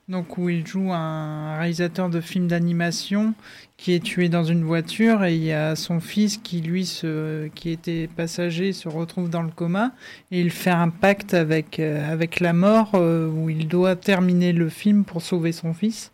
donc 0.09 0.38
où 0.38 0.49
il 0.49 0.64
joue 0.64 0.92
un 0.92 1.57
réalisateur 1.59 2.09
de 2.09 2.21
films 2.21 2.47
d'animation 2.47 3.35
qui 3.77 3.92
est 3.92 4.03
tué 4.03 4.29
dans 4.29 4.45
une 4.45 4.62
voiture 4.62 5.25
et 5.25 5.35
il 5.35 5.42
y 5.42 5.53
a 5.53 5.75
son 5.75 5.99
fils 5.99 6.37
qui 6.37 6.61
lui 6.61 6.85
qui 7.55 7.71
était 7.71 8.09
passager 8.14 8.73
se 8.73 8.88
retrouve 8.88 9.29
dans 9.29 9.42
le 9.42 9.51
coma 9.51 9.90
et 10.31 10.40
il 10.40 10.51
fait 10.51 10.71
un 10.71 10.90
pacte 10.90 11.35
avec 11.35 11.81
euh, 11.81 12.12
avec 12.12 12.38
la 12.38 12.53
mort 12.53 12.92
euh, 12.95 13.29
où 13.29 13.51
il 13.51 13.66
doit 13.66 13.97
terminer 13.97 14.53
le 14.53 14.69
film 14.69 15.05
pour 15.05 15.23
sauver 15.23 15.51
son 15.53 15.75
fils. 15.75 16.12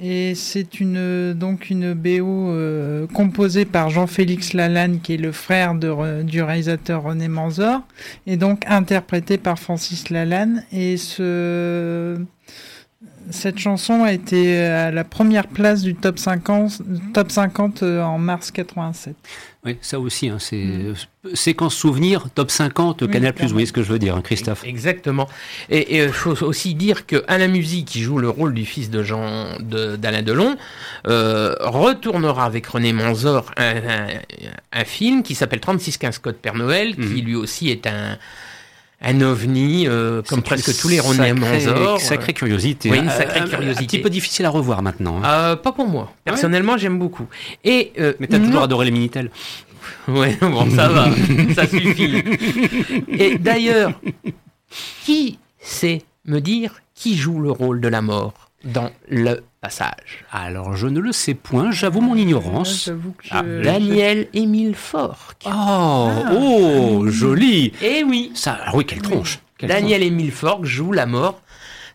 Et 0.00 0.34
c'est 0.36 0.78
une 0.78 1.32
donc 1.32 1.70
une 1.70 1.94
BO 1.94 2.50
euh, 2.50 3.06
composée 3.08 3.64
par 3.64 3.88
Jean-Félix 3.88 4.52
Lalanne 4.52 5.00
qui 5.00 5.14
est 5.14 5.18
le 5.18 5.32
frère 5.32 5.74
du 5.74 6.42
réalisateur 6.42 7.02
René 7.02 7.26
Manzor 7.26 7.80
et 8.26 8.36
donc 8.36 8.64
interprété 8.66 9.38
par 9.38 9.58
Francis 9.58 10.10
Lalanne 10.10 10.62
et 10.70 10.98
ce 10.98 12.16
cette 13.30 13.58
chanson 13.58 14.02
a 14.02 14.12
été 14.12 14.58
à 14.58 14.90
la 14.90 15.04
première 15.04 15.46
place 15.46 15.82
du 15.82 15.94
top 15.94 16.18
50, 16.18 16.82
top 17.14 17.30
50 17.30 17.82
euh, 17.82 18.02
en 18.02 18.18
mars 18.18 18.50
87. 18.50 19.14
Oui, 19.64 19.76
ça 19.80 20.00
aussi, 20.00 20.28
hein, 20.28 20.38
c'est 20.40 20.64
mm. 20.64 20.94
séquence 21.34 21.76
souvenir, 21.76 22.28
top 22.34 22.50
50, 22.50 23.08
Canal+, 23.10 23.34
vous 23.38 23.48
voyez 23.48 23.66
ce 23.66 23.72
que 23.72 23.82
je 23.82 23.92
veux 23.92 23.98
dire, 23.98 24.16
hein, 24.16 24.22
Christophe 24.22 24.64
Exactement. 24.64 25.28
Et 25.68 26.02
il 26.02 26.12
faut 26.12 26.42
aussi 26.44 26.74
dire 26.74 27.06
que 27.06 27.22
Alain 27.28 27.48
Musy, 27.48 27.84
qui 27.84 28.00
joue 28.00 28.18
le 28.18 28.30
rôle 28.30 28.54
du 28.54 28.64
fils 28.64 28.90
de 28.90 29.02
Jean 29.02 29.46
d'Alain 29.60 30.22
Delon, 30.22 30.56
euh, 31.06 31.54
retournera 31.60 32.46
avec 32.46 32.66
René 32.66 32.92
Manzor 32.92 33.52
un, 33.56 34.84
film 34.84 35.22
qui 35.22 35.34
s'appelle 35.34 35.60
3615 35.60 36.18
Code 36.18 36.36
Père 36.36 36.54
Noël, 36.54 36.96
qui 36.96 37.22
mm. 37.22 37.24
lui 37.24 37.36
aussi 37.36 37.68
est 37.68 37.86
un 37.86 38.16
un 39.00 39.20
ovni, 39.20 39.86
euh, 39.86 40.22
comme 40.22 40.42
presque 40.42 40.76
tous 40.76 40.88
les 40.88 40.98
René 41.00 41.32
Manzor. 41.32 42.00
Sacrée 42.00 42.32
curiosité. 42.32 42.90
Oui, 42.90 42.98
une 42.98 43.10
sacrée 43.10 43.44
curiosité. 43.48 43.84
Un 43.84 43.86
petit 43.86 43.98
peu 44.00 44.10
difficile 44.10 44.46
à 44.46 44.50
revoir 44.50 44.82
maintenant. 44.82 45.20
Hein. 45.22 45.26
Euh, 45.26 45.56
pas 45.56 45.72
pour 45.72 45.86
moi. 45.86 46.12
Personnellement, 46.24 46.76
j'aime 46.76 46.98
beaucoup. 46.98 47.26
Et, 47.64 47.92
euh, 47.98 48.14
Mais 48.18 48.26
t'as 48.26 48.38
toujours 48.38 48.62
adoré 48.62 48.86
les 48.86 48.90
Minitel. 48.92 49.30
Ouais, 50.06 50.36
bon, 50.40 50.68
ça 50.70 50.88
va, 50.88 51.08
ça 51.54 51.66
suffit. 51.66 52.22
Et 53.08 53.38
d'ailleurs, 53.38 53.92
qui 55.04 55.38
sait 55.60 56.02
me 56.26 56.40
dire 56.40 56.80
qui 56.94 57.16
joue 57.16 57.40
le 57.40 57.50
rôle 57.50 57.80
de 57.80 57.88
la 57.88 58.02
mort 58.02 58.50
dans 58.64 58.90
le 59.08 59.40
passage 59.60 60.24
Alors, 60.30 60.76
je 60.76 60.86
ne 60.86 61.00
le 61.00 61.12
sais 61.12 61.34
point, 61.34 61.70
j'avoue 61.70 62.00
mon 62.00 62.14
ignorance. 62.14 62.90
Ah, 63.30 63.42
Daniel 63.42 64.28
Émile 64.32 64.74
Fork. 64.74 65.42
Oh, 65.46 65.50
ah. 65.50 66.32
oh, 66.32 67.06
joli 67.08 67.72
Eh 67.82 68.04
oui 68.04 68.30
Ça, 68.34 68.58
ah 68.64 68.72
oui, 68.74 68.84
quelle 68.84 69.02
tronche 69.02 69.40
Daniel 69.60 70.02
Émile 70.02 70.30
Fork 70.30 70.64
joue 70.64 70.92
la 70.92 71.06
mort 71.06 71.40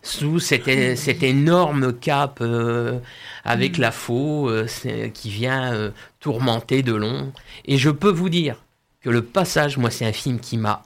sous 0.02 0.38
cette, 0.38 0.98
cette 0.98 1.22
énorme 1.22 1.94
cape 1.94 2.40
euh, 2.42 2.98
avec 3.44 3.78
mm. 3.78 3.80
la 3.80 3.90
faux 3.90 4.50
euh, 4.50 4.66
qui 5.12 5.30
vient 5.30 5.72
euh, 5.72 5.90
tourmenter 6.20 6.82
de 6.82 6.94
long. 6.94 7.32
Et 7.64 7.78
je 7.78 7.90
peux 7.90 8.10
vous 8.10 8.28
dire 8.28 8.62
que 9.00 9.10
le 9.10 9.24
passage, 9.24 9.78
moi, 9.78 9.90
c'est 9.90 10.04
un 10.04 10.12
film 10.12 10.38
qui 10.38 10.58
m'a 10.58 10.82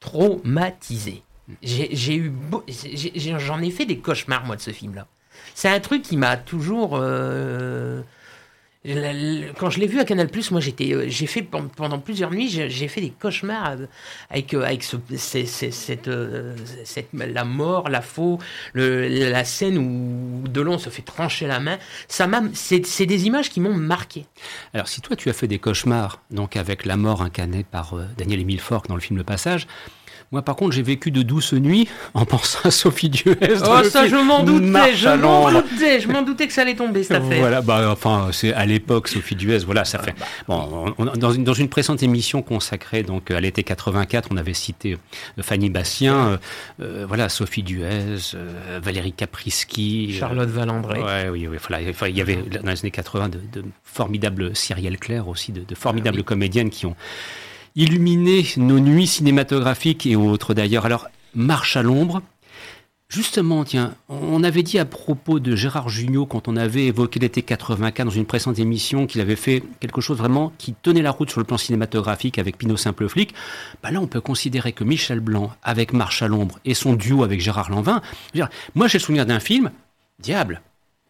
traumatisé. 0.00 1.22
J'ai 1.62 2.16
eu, 2.16 2.32
j'en 3.38 3.60
ai 3.62 3.70
fait 3.70 3.86
des 3.86 3.98
cauchemars 3.98 4.44
moi 4.44 4.56
de 4.56 4.60
ce 4.60 4.70
film-là. 4.70 5.06
C'est 5.60 5.68
un 5.68 5.80
truc 5.80 6.02
qui 6.02 6.16
m'a 6.16 6.36
toujours. 6.36 6.96
Euh, 7.02 8.00
quand 9.58 9.70
je 9.70 9.80
l'ai 9.80 9.88
vu 9.88 9.98
à 9.98 10.04
Canal 10.04 10.30
moi 10.52 10.60
j'étais, 10.60 10.94
euh, 10.94 11.06
j'ai 11.08 11.26
fait 11.26 11.42
pendant 11.42 11.98
plusieurs 11.98 12.30
nuits, 12.30 12.48
j'ai 12.48 12.86
fait 12.86 13.00
des 13.00 13.10
cauchemars 13.10 13.76
avec 14.30 14.54
euh, 14.54 14.62
avec 14.62 14.84
ce, 14.84 14.96
cette, 15.16 16.08
la 17.12 17.44
mort, 17.44 17.88
la 17.88 18.02
faux, 18.02 18.38
la 18.74 19.44
scène 19.44 19.78
où 19.78 20.46
Delon 20.46 20.78
se 20.78 20.90
fait 20.90 21.02
trancher 21.02 21.48
la 21.48 21.58
main. 21.58 21.78
Ça 22.06 22.28
m'a, 22.28 22.40
c'est 22.54 23.06
des 23.06 23.26
images 23.26 23.50
qui 23.50 23.58
m'ont 23.58 23.74
marqué. 23.74 24.26
Alors 24.74 24.86
si 24.86 25.00
toi 25.00 25.16
tu 25.16 25.28
as 25.28 25.32
fait 25.32 25.48
des 25.48 25.58
cauchemars 25.58 26.22
donc 26.30 26.56
avec 26.56 26.86
la 26.86 26.96
mort 26.96 27.20
incarnée 27.20 27.64
par 27.64 27.96
Daniel 28.16 28.38
Emile 28.38 28.60
Fork 28.60 28.86
dans 28.86 28.94
le 28.94 29.00
film 29.00 29.18
Le 29.18 29.24
Passage, 29.24 29.66
moi, 30.30 30.42
par 30.42 30.56
contre, 30.56 30.72
j'ai 30.72 30.82
vécu 30.82 31.10
de 31.10 31.22
douces 31.22 31.54
nuits 31.54 31.88
en 32.14 32.24
pensant 32.26 32.60
à 32.64 32.70
Sophie 32.70 33.08
Duez. 33.08 33.36
Oh, 33.64 33.82
ça, 33.84 34.06
je 34.06 34.16
m'en 34.16 34.42
doutais, 34.42 34.94
je 34.94 35.08
m'en 35.08 35.50
doutais, 35.50 36.00
je 36.00 36.08
m'en 36.08 36.22
doutais 36.22 36.46
que 36.46 36.52
ça 36.52 36.62
allait 36.62 36.74
tomber, 36.74 37.02
cette 37.02 37.22
affaire. 37.22 37.40
Voilà, 37.40 37.60
bah, 37.62 37.88
enfin, 37.90 38.28
c'est 38.32 38.52
à 38.52 38.66
l'époque, 38.66 39.08
Sophie 39.08 39.36
Duez, 39.36 39.58
voilà, 39.58 39.84
ça 39.84 39.98
fait. 39.98 40.14
Bon, 40.46 40.94
dans, 41.16 41.32
une, 41.32 41.44
dans 41.44 41.54
une 41.54 41.68
précédente 41.68 42.02
émission 42.02 42.42
consacrée 42.42 43.02
donc 43.02 43.30
à 43.30 43.40
l'été 43.40 43.62
84, 43.64 44.28
on 44.30 44.36
avait 44.36 44.54
cité 44.54 44.94
euh, 45.38 45.42
Fanny 45.42 45.70
Bastien, 45.70 46.14
euh, 46.14 46.36
euh, 46.80 47.04
voilà, 47.06 47.28
Sophie 47.28 47.62
Duez, 47.62 48.16
Valérie 48.82 49.12
Caprisky. 49.12 50.14
Charlotte 50.18 50.48
Valandré. 50.48 51.00
Ouais, 51.00 51.28
oui, 51.30 51.48
oui, 51.48 51.56
voilà, 51.66 52.08
il 52.08 52.16
y 52.16 52.20
avait 52.20 52.36
dans 52.36 52.70
les 52.70 52.80
années 52.80 52.90
80 52.90 53.30
de, 53.30 53.38
formidables 53.82 54.54
Cyrielle 54.54 54.98
Claire 54.98 55.28
aussi, 55.28 55.52
de, 55.52 55.74
formidables 55.74 56.18
ah 56.20 56.22
comédiennes 56.22 56.70
qui 56.70 56.86
ont 56.86 56.96
illuminer 57.76 58.44
nos 58.56 58.80
nuits 58.80 59.06
cinématographiques 59.06 60.06
et 60.06 60.16
autres 60.16 60.54
d'ailleurs. 60.54 60.86
Alors, 60.86 61.08
Marche 61.34 61.76
à 61.76 61.82
l'ombre. 61.82 62.22
Justement, 63.08 63.64
tiens, 63.64 63.94
on 64.10 64.42
avait 64.44 64.62
dit 64.62 64.78
à 64.78 64.84
propos 64.84 65.40
de 65.40 65.56
Gérard 65.56 65.88
Jugnot, 65.88 66.26
quand 66.26 66.46
on 66.46 66.56
avait 66.56 66.86
évoqué 66.86 67.18
l'été 67.18 67.40
84 67.40 68.04
dans 68.04 68.10
une 68.10 68.26
précédente 68.26 68.58
émission, 68.58 69.06
qu'il 69.06 69.22
avait 69.22 69.34
fait 69.34 69.62
quelque 69.80 70.02
chose 70.02 70.18
vraiment 70.18 70.52
qui 70.58 70.74
tenait 70.74 71.00
la 71.00 71.10
route 71.10 71.30
sur 71.30 71.40
le 71.40 71.46
plan 71.46 71.56
cinématographique 71.56 72.38
avec 72.38 72.58
Pinot 72.58 72.76
Simple 72.76 73.08
Flic. 73.08 73.34
Bah 73.82 73.90
là, 73.90 74.00
on 74.00 74.06
peut 74.06 74.20
considérer 74.20 74.72
que 74.72 74.84
Michel 74.84 75.20
Blanc, 75.20 75.52
avec 75.62 75.94
Marche 75.94 76.20
à 76.20 76.28
l'ombre 76.28 76.58
et 76.66 76.74
son 76.74 76.92
duo 76.92 77.22
avec 77.22 77.40
Gérard 77.40 77.70
Lanvin, 77.70 78.02
moi 78.74 78.88
j'ai 78.88 78.98
le 78.98 79.02
souvenir 79.02 79.24
d'un 79.24 79.40
film, 79.40 79.70
Diable, 80.18 80.60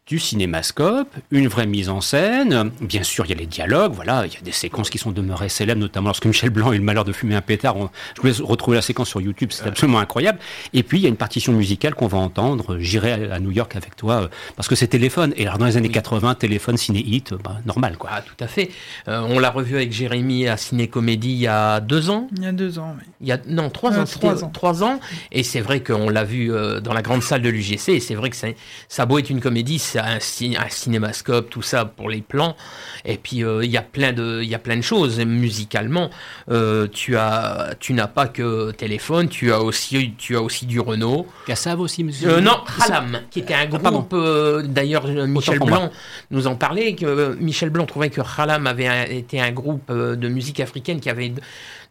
du 0.09 0.19
cinémascope, 0.19 1.15
une 1.31 1.49
vraie 1.49 1.67
mise 1.67 1.91
en 1.91 2.01
scène. 2.01 2.71
Bien 2.81 3.03
sûr, 3.03 3.27
il 3.27 3.31
y 3.31 3.33
a 3.35 3.37
les 3.37 3.47
dialogues, 3.47 3.93
voilà, 3.93 4.25
il 4.27 4.33
y 4.33 4.37
a 4.37 4.41
des 4.41 4.53
séquences 4.53 4.89
qui 4.89 4.97
sont 4.99 5.11
demeurées 5.13 5.51
célèbres, 5.51 5.81
notamment 5.81 6.09
lorsque 6.09 6.25
Michel 6.25 6.49
Blanc 6.51 6.71
a 6.71 6.75
eu 6.75 6.79
le 6.79 6.85
malheur 6.85 7.05
de 7.05 7.13
fumer 7.13 7.35
un 7.35 7.43
pétard. 7.43 7.77
On- 7.77 7.91
je 8.17 8.21
vous 8.23 8.27
laisse 8.27 8.41
retrouver 8.41 8.77
la 8.77 8.83
séquence 8.83 9.09
sur 9.11 9.21
YouTube, 9.21 9.51
c'est 9.53 9.67
absolument 9.67 9.99
incroyable. 9.99 10.39
Et 10.73 10.83
puis, 10.83 10.99
il 10.99 11.03
y 11.03 11.07
a 11.07 11.11
une 11.11 11.17
partition 11.17 11.53
musicale 11.53 11.95
qu'on 11.95 12.07
va 12.07 12.17
entendre. 12.19 12.79
J'irai 12.79 13.31
à 13.31 13.39
New 13.39 13.51
York 13.51 13.77
avec 13.77 13.97
toi, 13.97 14.23
euh, 14.23 14.29
parce 14.57 14.67
que 14.67 14.75
c'est 14.75 14.89
téléphone. 14.89 15.35
Et 15.37 15.47
alors, 15.47 15.59
dans 15.59 15.67
les 15.67 15.77
années 15.77 15.91
80, 15.91 16.35
téléphone, 16.37 16.79
ciné-hit, 16.79 17.35
bah, 17.45 17.59
normal, 17.67 17.99
quoi. 17.99 18.09
Ah, 18.13 18.23
tout 18.23 18.43
à 18.43 18.47
fait. 18.49 18.71
Euh, 19.09 19.21
on 19.29 19.39
l'a 19.39 19.51
revu 19.51 19.77
avec 19.77 19.93
Jérémy 19.93 20.49
à 20.49 20.57
Ciné 20.57 20.89
Comédie 20.89 21.33
il 21.33 21.39
y 21.41 21.47
a 21.47 21.81
deux 21.81 22.09
ans. 22.09 22.29
Il 22.37 22.43
y 22.43 22.47
a 22.47 22.53
deux 22.53 22.79
ans, 22.79 22.97
oui. 22.99 23.05
Il 23.21 23.27
y 23.29 23.33
a, 23.33 23.39
non, 23.47 23.69
trois 23.69 23.93
Euh, 23.99 24.03
ans. 24.03 24.05
trois 24.05 24.43
ans. 24.45 24.51
Trois 24.55 24.83
ans. 24.83 25.01
Et 25.33 25.43
c'est 25.43 25.61
vrai 25.61 25.83
qu'on 25.83 26.09
l'a 26.09 26.25
vu 26.25 26.51
dans 26.83 26.95
la 26.95 27.03
grande 27.03 27.23
salle 27.23 27.43
de 27.43 27.49
l'UGC. 27.51 27.91
Et 27.91 28.01
c'est 28.01 28.15
vrai 28.15 28.31
que 28.31 28.37
ça 28.37 29.03
a 29.03 29.07
beau 29.07 29.19
être 29.19 29.29
une 29.31 29.41
comédie, 29.41 29.79
un, 29.99 30.21
ci- 30.21 30.57
un 30.59 30.69
cinémascope, 30.69 31.51
tout 31.51 31.63
ça 31.63 31.85
pour 31.85 32.09
les 32.09 32.21
plans. 32.23 32.57
Et 33.05 33.17
puis 33.17 33.45
euh, 33.45 33.65
il 33.65 33.71
y 33.71 33.77
a 33.77 33.83
plein 33.83 34.13
de, 34.13 34.41
il 34.43 34.49
y 34.49 34.55
a 34.55 34.59
plein 34.59 34.77
de 34.77 34.83
choses. 34.83 35.19
Musicalement, 35.21 36.11
euh, 36.51 36.87
tu 36.93 37.17
as, 37.17 37.75
tu 37.81 37.93
n'as 37.95 38.07
pas 38.07 38.27
que 38.27 38.71
téléphone, 38.73 39.29
tu 39.29 39.53
as 39.53 39.61
aussi, 39.61 40.13
tu 40.19 40.37
as 40.37 40.43
aussi 40.43 40.67
du 40.67 40.81
Renault. 40.81 41.27
Cassav 41.47 41.81
aussi, 41.81 42.05
monsieur 42.05 42.29
Euh, 42.31 42.41
non, 42.41 42.59
Halam, 42.81 43.21
qui 43.31 43.41
était 43.41 43.55
un 43.55 43.67
groupe. 43.67 43.83
pardon. 43.83 44.07
euh, 44.13 44.63
D'ailleurs, 44.63 45.07
Michel 45.07 45.59
Blanc 45.59 45.91
nous 46.31 46.47
en 46.47 46.55
parlait. 46.57 46.95
Que 46.95 47.37
Michel 47.41 47.71
Blanc 47.71 47.87
trouvait 47.87 48.11
que 48.11 48.21
Halam 48.37 48.67
avait 48.67 48.87
un- 48.89 49.05
été 49.05 49.41
un 49.41 49.53
groupe 49.53 49.91
de 49.93 50.29
musique 50.29 50.61
africaine 50.61 51.01
qui 51.01 51.11
avait 51.11 51.33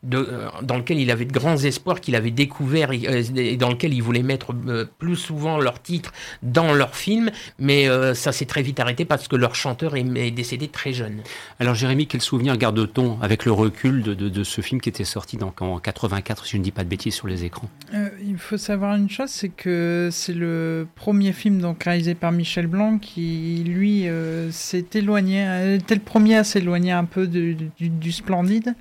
de- 0.03 0.17
euh, 0.17 0.47
dans 0.61 0.77
lequel 0.77 0.99
il 0.99 1.11
avait 1.11 1.25
de 1.25 1.31
grands 1.33 1.57
espoirs, 1.57 2.01
qu'il 2.01 2.15
avait 2.15 2.31
découvert 2.31 2.91
et, 2.91 3.01
euh, 3.07 3.23
et 3.35 3.57
dans 3.57 3.69
lequel 3.69 3.93
il 3.93 4.01
voulait 4.01 4.23
mettre 4.23 4.53
euh, 4.67 4.85
plus 4.99 5.15
souvent 5.15 5.59
leurs 5.59 5.81
titres 5.81 6.13
dans 6.43 6.73
leurs 6.73 6.95
films. 6.95 7.31
Mais 7.59 7.87
euh, 7.89 8.13
ça 8.13 8.31
s'est 8.31 8.45
très 8.45 8.61
vite 8.61 8.79
arrêté 8.79 9.05
parce 9.05 9.27
que 9.27 9.35
leur 9.35 9.55
chanteur 9.55 9.95
est, 9.95 10.05
est 10.15 10.31
décédé 10.31 10.67
très 10.67 10.93
jeune. 10.93 11.21
Alors 11.59 11.75
Jérémy, 11.75 12.07
quel 12.07 12.21
souvenir 12.21 12.57
garde-t-on 12.57 13.19
avec 13.21 13.45
le 13.45 13.51
recul 13.51 14.03
de, 14.03 14.13
de- 14.13 14.29
de 14.29 14.43
ce 14.43 14.61
film 14.61 14.81
qui 14.81 14.89
était 14.89 15.03
sorti 15.03 15.37
donc 15.37 15.61
en 15.61 15.79
84, 15.79 16.45
si 16.45 16.51
je 16.53 16.57
ne 16.57 16.63
dis 16.63 16.71
pas 16.71 16.83
de 16.83 16.89
bêtises, 16.89 17.15
sur 17.15 17.27
les 17.27 17.43
écrans? 17.43 17.69
Euh, 17.93 18.09
il 18.25 18.37
faut 18.37 18.57
savoir 18.57 18.95
une 18.95 19.09
chose, 19.09 19.29
c'est 19.29 19.49
que 19.49 20.09
c'est 20.11 20.33
le 20.33 20.87
premier 20.95 21.33
film 21.33 21.59
donc 21.59 21.83
réalisé 21.83 22.15
par 22.15 22.31
Michel 22.31 22.67
Blanc 22.67 22.97
qui, 22.99 23.63
lui, 23.65 24.07
euh, 24.07 24.51
s'est 24.51 24.85
éloigné, 24.93 25.75
était 25.75 25.95
le 25.95 26.01
premier 26.01 26.35
à 26.37 26.43
s'éloigner 26.43 26.91
un 26.91 27.05
peu 27.05 27.27
de- 27.27 27.55
du, 27.77 27.89
du 27.89 28.11
splendide. 28.11 28.73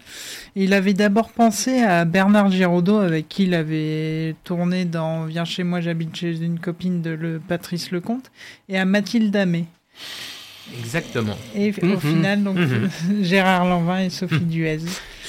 Il 0.55 0.73
avait 0.73 0.95
d'abord 1.07 1.31
pensé 1.31 1.83
à 1.83 2.05
Bernard 2.05 2.51
Giraudot, 2.51 2.99
avec 2.99 3.29
qui 3.29 3.45
il 3.45 3.55
avait 3.55 4.35
tourné 4.43 4.85
dans 4.85 5.25
Viens 5.27 5.45
chez 5.45 5.63
moi, 5.63 5.81
j'habite 5.81 6.17
chez 6.17 6.37
une 6.43 6.59
copine 6.59 7.01
de 7.01 7.11
le, 7.11 7.39
Patrice 7.39 7.93
Lecomte, 7.93 8.33
et 8.69 8.77
à 8.77 8.85
Mathilde 8.85 9.37
Amé. 9.37 9.67
Exactement. 10.81 11.39
Et 11.55 11.73
au 11.81 11.87
Mhm. 11.87 12.01
final, 12.01 12.43
donc, 12.43 12.57
Mhm. 12.57 12.91
Gérard 13.23 13.67
Lanvin 13.67 14.01
et 14.01 14.11
Sophie 14.11 14.41
Duez. 14.41 14.81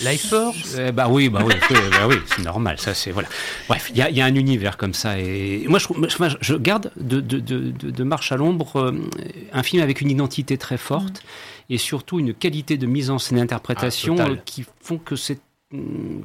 Life 0.01 0.29
Force? 0.29 0.75
Bah 0.95 1.07
oui, 1.11 1.29
bah 1.29 1.43
oui, 1.45 1.53
bah 1.69 2.07
oui, 2.09 2.15
c'est 2.25 2.41
normal, 2.43 2.79
ça 2.79 2.95
c'est 2.95 3.11
voilà. 3.11 3.27
Bref, 3.69 3.91
il 3.91 3.97
y 3.97 4.01
a, 4.01 4.09
il 4.09 4.17
y 4.17 4.21
a 4.21 4.25
un 4.25 4.33
univers 4.33 4.77
comme 4.77 4.95
ça 4.95 5.19
et 5.19 5.63
moi 5.67 5.77
je, 5.77 5.87
moi, 5.93 6.29
garde 6.59 6.91
de, 6.99 7.21
de, 7.21 7.39
de, 7.39 7.69
de- 7.69 7.91
de 7.91 8.03
Marche 8.03 8.31
à 8.31 8.35
l'ombre 8.37 8.77
euh, 8.77 8.91
un 9.53 9.61
film 9.63 9.83
avec 9.83 10.01
une 10.01 10.09
identité 10.09 10.57
très 10.57 10.77
forte 10.77 11.21
et 11.69 11.77
surtout 11.77 12.19
une 12.19 12.33
qualité 12.33 12.77
de 12.77 12.85
mise 12.87 13.09
en 13.11 13.19
scène 13.19 13.37
et 13.37 13.41
d'interprétation 13.41 14.15
Ah, 14.19 14.29
euh, 14.29 14.35
qui 14.45 14.65
font 14.81 14.97
que 14.97 15.15
c'est 15.15 15.39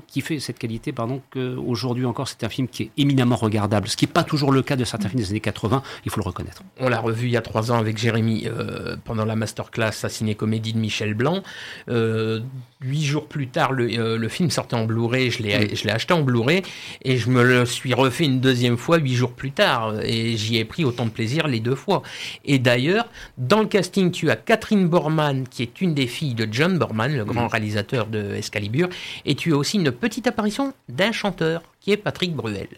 qui 0.07 0.20
fait 0.20 0.38
cette 0.38 0.59
qualité, 0.59 0.93
pardon, 0.93 1.20
qu'aujourd'hui 1.32 2.07
encore 2.07 2.28
c'est 2.28 2.45
un 2.45 2.49
film 2.49 2.68
qui 2.68 2.84
est 2.84 2.90
éminemment 2.97 3.34
regardable, 3.34 3.88
ce 3.88 3.97
qui 3.97 4.07
n'est 4.07 4.12
pas 4.12 4.22
toujours 4.22 4.53
le 4.53 4.62
cas 4.62 4.76
de 4.76 4.84
certains 4.84 5.09
films 5.09 5.20
des 5.20 5.30
années 5.30 5.40
80, 5.40 5.82
il 6.05 6.12
faut 6.12 6.20
le 6.20 6.26
reconnaître. 6.26 6.62
On 6.78 6.88
l'a 6.88 7.01
revu 7.01 7.26
il 7.26 7.32
y 7.32 7.36
a 7.36 7.43
trois 7.43 7.72
ans 7.72 7.78
avec 7.78 7.99
Jérémy 7.99 8.47
euh, 8.47 8.97
pendant 9.05 9.24
la 9.24 9.34
masterclass 9.34 10.05
à 10.05 10.09
Ciné 10.09 10.36
Comédie 10.36 10.74
de 10.74 10.78
Michel 10.78 11.14
Blanc. 11.14 11.43
Euh, 11.88 12.40
huit 12.82 13.03
jours 13.03 13.26
plus 13.26 13.49
tard, 13.49 13.72
le, 13.72 13.88
euh, 13.99 14.16
le 14.16 14.28
film 14.28 14.51
sortait 14.51 14.76
en 14.76 14.84
Blu-ray. 14.84 15.30
Je 15.30 15.43
l'ai, 15.43 15.74
je 15.74 15.84
l'ai 15.84 15.90
acheté 15.90 16.14
en 16.14 16.22
Blu-ray 16.22 16.62
et 17.05 17.16
je 17.16 17.28
me 17.28 17.43
le 17.43 17.66
suis 17.66 17.95
refait 17.95 18.24
une 18.24 18.40
deuxième 18.40 18.76
fois 18.76 18.99
huit 18.99 19.14
jours 19.14 19.32
plus 19.32 19.51
tard. 19.51 20.01
Et 20.03 20.36
j'y 20.36 20.59
ai 20.59 20.64
pris 20.64 20.84
autant 20.84 21.05
de 21.05 21.11
plaisir 21.11 21.49
les 21.49 21.59
deux 21.59 21.74
fois. 21.74 22.03
Et 22.45 22.61
d'ailleurs, 22.61 23.07
dans 23.38 23.61
le 23.61 23.66
casting, 23.66 24.12
tu 24.12 24.30
as 24.30 24.36
Catherine 24.36 24.88
Borman, 24.88 25.49
qui 25.49 25.62
est 25.62 25.80
une 25.80 25.95
des 25.95 26.07
filles 26.07 26.34
de 26.34 26.47
John 26.51 26.78
Borman, 26.78 27.16
le 27.16 27.24
grand 27.24 27.49
réalisateur 27.49 28.07
de 28.07 28.34
Excalibur. 28.34 28.88
Et 29.24 29.32
tu 29.35 29.53
as 29.53 29.57
aussi 29.57 29.78
une 29.78 29.93
petite 29.93 30.26
apparition 30.26 30.72
d'un 30.89 31.12
chanteur, 31.12 31.62
qui 31.80 31.93
est 31.93 31.97
Patrick 31.97 32.35
Bruel. 32.35 32.68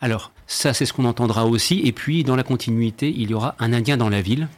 Alors, 0.00 0.32
ça, 0.48 0.74
c'est 0.74 0.84
ce 0.84 0.92
qu'on 0.92 1.04
entendra 1.04 1.46
aussi. 1.46 1.80
Et 1.84 1.92
puis, 1.92 2.24
dans 2.24 2.34
la 2.34 2.42
continuité, 2.42 3.14
il 3.16 3.30
y 3.30 3.34
aura 3.34 3.54
un 3.60 3.72
Indien 3.72 3.96
dans 3.96 4.08
la 4.08 4.20
ville. 4.20 4.48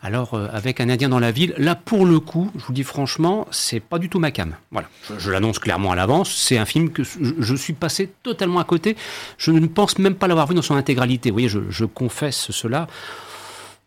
Alors, 0.00 0.34
euh, 0.34 0.46
avec 0.52 0.80
un 0.80 0.88
Indien 0.88 1.08
dans 1.08 1.18
la 1.18 1.32
ville, 1.32 1.54
là, 1.58 1.74
pour 1.74 2.06
le 2.06 2.20
coup, 2.20 2.52
je 2.56 2.64
vous 2.64 2.72
dis 2.72 2.84
franchement, 2.84 3.48
c'est 3.50 3.80
pas 3.80 3.98
du 3.98 4.08
tout 4.08 4.20
ma 4.20 4.30
cam. 4.30 4.54
Voilà, 4.70 4.88
je, 5.08 5.18
je 5.18 5.30
l'annonce 5.32 5.58
clairement 5.58 5.90
à 5.90 5.96
l'avance. 5.96 6.32
C'est 6.32 6.56
un 6.56 6.64
film 6.64 6.90
que 6.90 7.02
je, 7.02 7.18
je 7.36 7.54
suis 7.56 7.72
passé 7.72 8.12
totalement 8.22 8.60
à 8.60 8.64
côté. 8.64 8.96
Je 9.38 9.50
ne 9.50 9.66
pense 9.66 9.98
même 9.98 10.14
pas 10.14 10.28
l'avoir 10.28 10.46
vu 10.46 10.54
dans 10.54 10.62
son 10.62 10.76
intégralité. 10.76 11.30
Vous 11.30 11.34
voyez, 11.34 11.48
je, 11.48 11.68
je 11.68 11.84
confesse 11.84 12.52
cela 12.52 12.86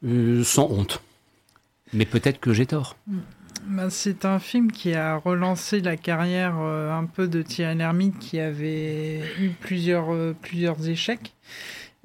euh, 0.05 0.43
sans 0.43 0.69
honte. 0.69 1.01
Mais 1.93 2.05
peut-être 2.05 2.41
que 2.41 2.51
j'ai 2.51 2.65
tort. 2.65 2.97
Bah, 3.67 3.89
c'est 3.89 4.25
un 4.25 4.37
film 4.37 4.71
qui 4.71 4.93
a 4.93 5.15
relancé 5.15 5.81
la 5.81 5.97
carrière 5.97 6.57
euh, 6.59 6.91
un 6.91 7.05
peu 7.05 7.27
de 7.27 7.41
Thierry 7.41 7.75
Lhermitte 7.75 8.19
qui 8.19 8.39
avait 8.39 9.21
eu 9.39 9.49
plusieurs, 9.59 10.13
euh, 10.13 10.35
plusieurs 10.39 10.87
échecs. 10.87 11.33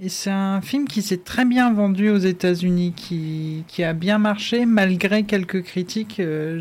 Et 0.03 0.09
c'est 0.09 0.31
un 0.31 0.63
film 0.63 0.89
qui 0.89 1.03
s'est 1.03 1.19
très 1.19 1.45
bien 1.45 1.75
vendu 1.75 2.09
aux 2.09 2.17
États-Unis, 2.17 2.95
qui, 2.97 3.65
qui 3.69 3.85
a 3.85 3.93
bien 3.93 4.17
marché 4.17 4.65
malgré 4.65 5.25
quelques 5.25 5.63
critiques. 5.63 6.21
Euh, 6.21 6.59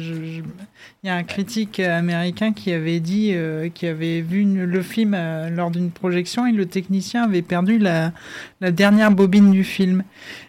Il 1.02 1.08
y 1.08 1.10
a 1.10 1.16
un 1.16 1.24
critique 1.24 1.80
américain 1.80 2.52
qui 2.52 2.74
avait 2.74 3.00
dit, 3.00 3.32
euh, 3.34 3.70
qui 3.70 3.88
avait 3.88 4.20
vu 4.20 4.44
le 4.44 4.82
film 4.82 5.14
euh, 5.14 5.50
lors 5.50 5.72
d'une 5.72 5.90
projection 5.90 6.48
et 6.48 6.52
le 6.52 6.66
technicien 6.66 7.24
avait 7.24 7.42
perdu 7.42 7.78
la, 7.78 8.12
dernière 8.60 9.12
bobine 9.12 9.52
du 9.52 9.64
film. 9.64 10.04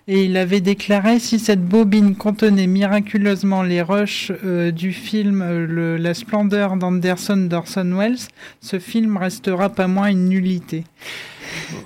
Et 0.08 0.24
il 0.24 0.36
avait 0.36 0.60
déclaré 0.60 1.20
si 1.20 1.38
cette 1.38 1.64
bobine 1.64 2.16
contenait 2.16 2.66
miraculeusement 2.66 3.62
les 3.62 3.82
rushs 3.82 4.32
du 4.72 4.92
film 4.92 5.44
La 5.96 6.12
splendeur 6.12 6.76
d'Anderson 6.76 7.36
d'Orson 7.36 7.94
Welles, 7.96 8.18
ce 8.60 8.80
film 8.80 9.16
restera 9.16 9.68
pas 9.68 9.86
moins 9.86 10.08
une 10.08 10.28
nullité. 10.28 10.82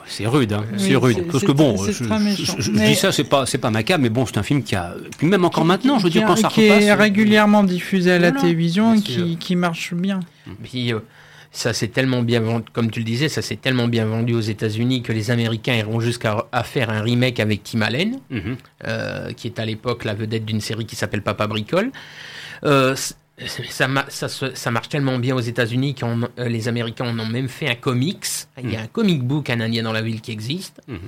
C'est 0.06 0.26
rude, 0.26 0.52
hein. 0.52 0.64
Oui, 0.72 0.78
c'est 0.78 0.96
rude. 0.96 1.16
c'est- 1.16 1.22
Parce 1.24 1.40
c'est 1.40 1.46
que 1.46 1.52
bon, 1.52 1.76
je, 1.76 2.70
dis 2.70 2.94
ça, 2.94 3.12
c'est 3.12 3.24
pas, 3.24 3.46
c'est 3.46 3.58
pas 3.58 3.70
ma 3.70 3.82
cam, 3.82 4.00
mais 4.00 4.08
bon, 4.10 4.26
c'est 4.26 4.38
un 4.38 4.42
film 4.42 4.62
qui 4.62 4.74
a, 4.76 4.94
puis 5.18 5.26
même 5.26 5.44
encore 5.44 5.64
maintenant, 5.64 5.98
je 5.98 6.04
veux 6.04 6.10
dire, 6.10 6.26
quand 6.26 6.36
ça 6.36 6.48
qui 6.48 6.68
repasse. 6.70 6.84
est 6.84 6.92
régulièrement 6.94 7.64
diffusé 7.64 8.12
à 8.12 8.18
la 8.18 8.28
Voilà, 8.30 8.40
télévision 8.42 8.94
et 8.94 9.00
qui, 9.00 9.36
qui 9.38 9.56
marche 9.56 9.94
bien. 9.94 10.20
Puis 10.62 10.92
euh, 10.92 11.00
ça 11.52 11.72
s'est 11.72 11.88
tellement 11.88 12.22
bien 12.22 12.40
vendu, 12.40 12.64
comme 12.72 12.90
tu 12.90 12.98
le 13.00 13.04
disais, 13.04 13.28
ça 13.28 13.40
s'est 13.42 13.56
tellement 13.56 13.86
bien 13.88 14.06
vendu 14.06 14.34
aux 14.34 14.40
États-Unis 14.40 15.02
que 15.02 15.12
les 15.12 15.30
Américains 15.30 15.74
iront 15.74 16.00
jusqu'à 16.00 16.46
à 16.52 16.62
faire 16.64 16.90
un 16.90 17.00
remake 17.02 17.40
avec 17.40 17.62
Tim 17.62 17.82
Allen, 17.82 18.18
Mhm. 18.30 18.56
euh, 18.86 19.32
qui 19.32 19.46
est 19.48 19.58
à 19.58 19.64
l'époque 19.64 20.04
la 20.04 20.14
vedette 20.14 20.44
d'une 20.44 20.60
série 20.60 20.84
qui 20.86 20.96
s'appelle 20.96 21.22
Papa 21.22 21.46
Bricole. 21.46 21.90
Euh, 22.64 22.94
ça, 23.47 23.89
marche 24.70 24.89
tellement 24.89 25.18
bien 25.18 25.35
aux 25.35 25.41
États-Unis 25.41 25.95
que 25.95 26.05
les 26.47 26.68
Américains 26.68 27.07
en 27.07 27.18
ont 27.18 27.26
même 27.26 27.49
fait 27.49 27.68
un 27.68 27.74
comics. 27.74 28.24
Il 28.62 28.72
y 28.72 28.76
a 28.76 28.80
un 28.80 28.87
comic 28.87 29.22
book, 29.22 29.51
Un 29.51 29.61
Indien 29.61 29.82
dans 29.82 29.93
la 29.93 30.03
ville, 30.03 30.20
qui 30.20 30.30
existe. 30.30 30.80
Mhm. 30.87 30.99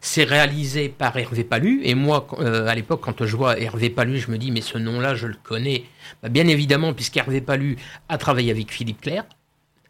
C'est 0.00 0.24
réalisé 0.24 0.88
par 0.88 1.16
Hervé 1.16 1.42
Palu. 1.44 1.80
Et 1.84 1.94
moi, 1.94 2.26
euh, 2.38 2.68
à 2.68 2.74
l'époque, 2.74 3.00
quand 3.02 3.24
je 3.26 3.36
vois 3.36 3.58
Hervé 3.58 3.90
Palu, 3.90 4.18
je 4.18 4.30
me 4.30 4.38
dis, 4.38 4.50
mais 4.52 4.60
ce 4.60 4.78
nom-là, 4.78 5.14
je 5.14 5.26
le 5.26 5.36
connais. 5.42 5.84
Bah, 6.22 6.28
bien 6.28 6.46
évidemment, 6.46 6.92
puisqu'Hervé 6.92 7.40
Palu 7.40 7.76
a 8.08 8.18
travaillé 8.18 8.50
avec 8.52 8.70
Philippe 8.70 9.00
Clair 9.00 9.24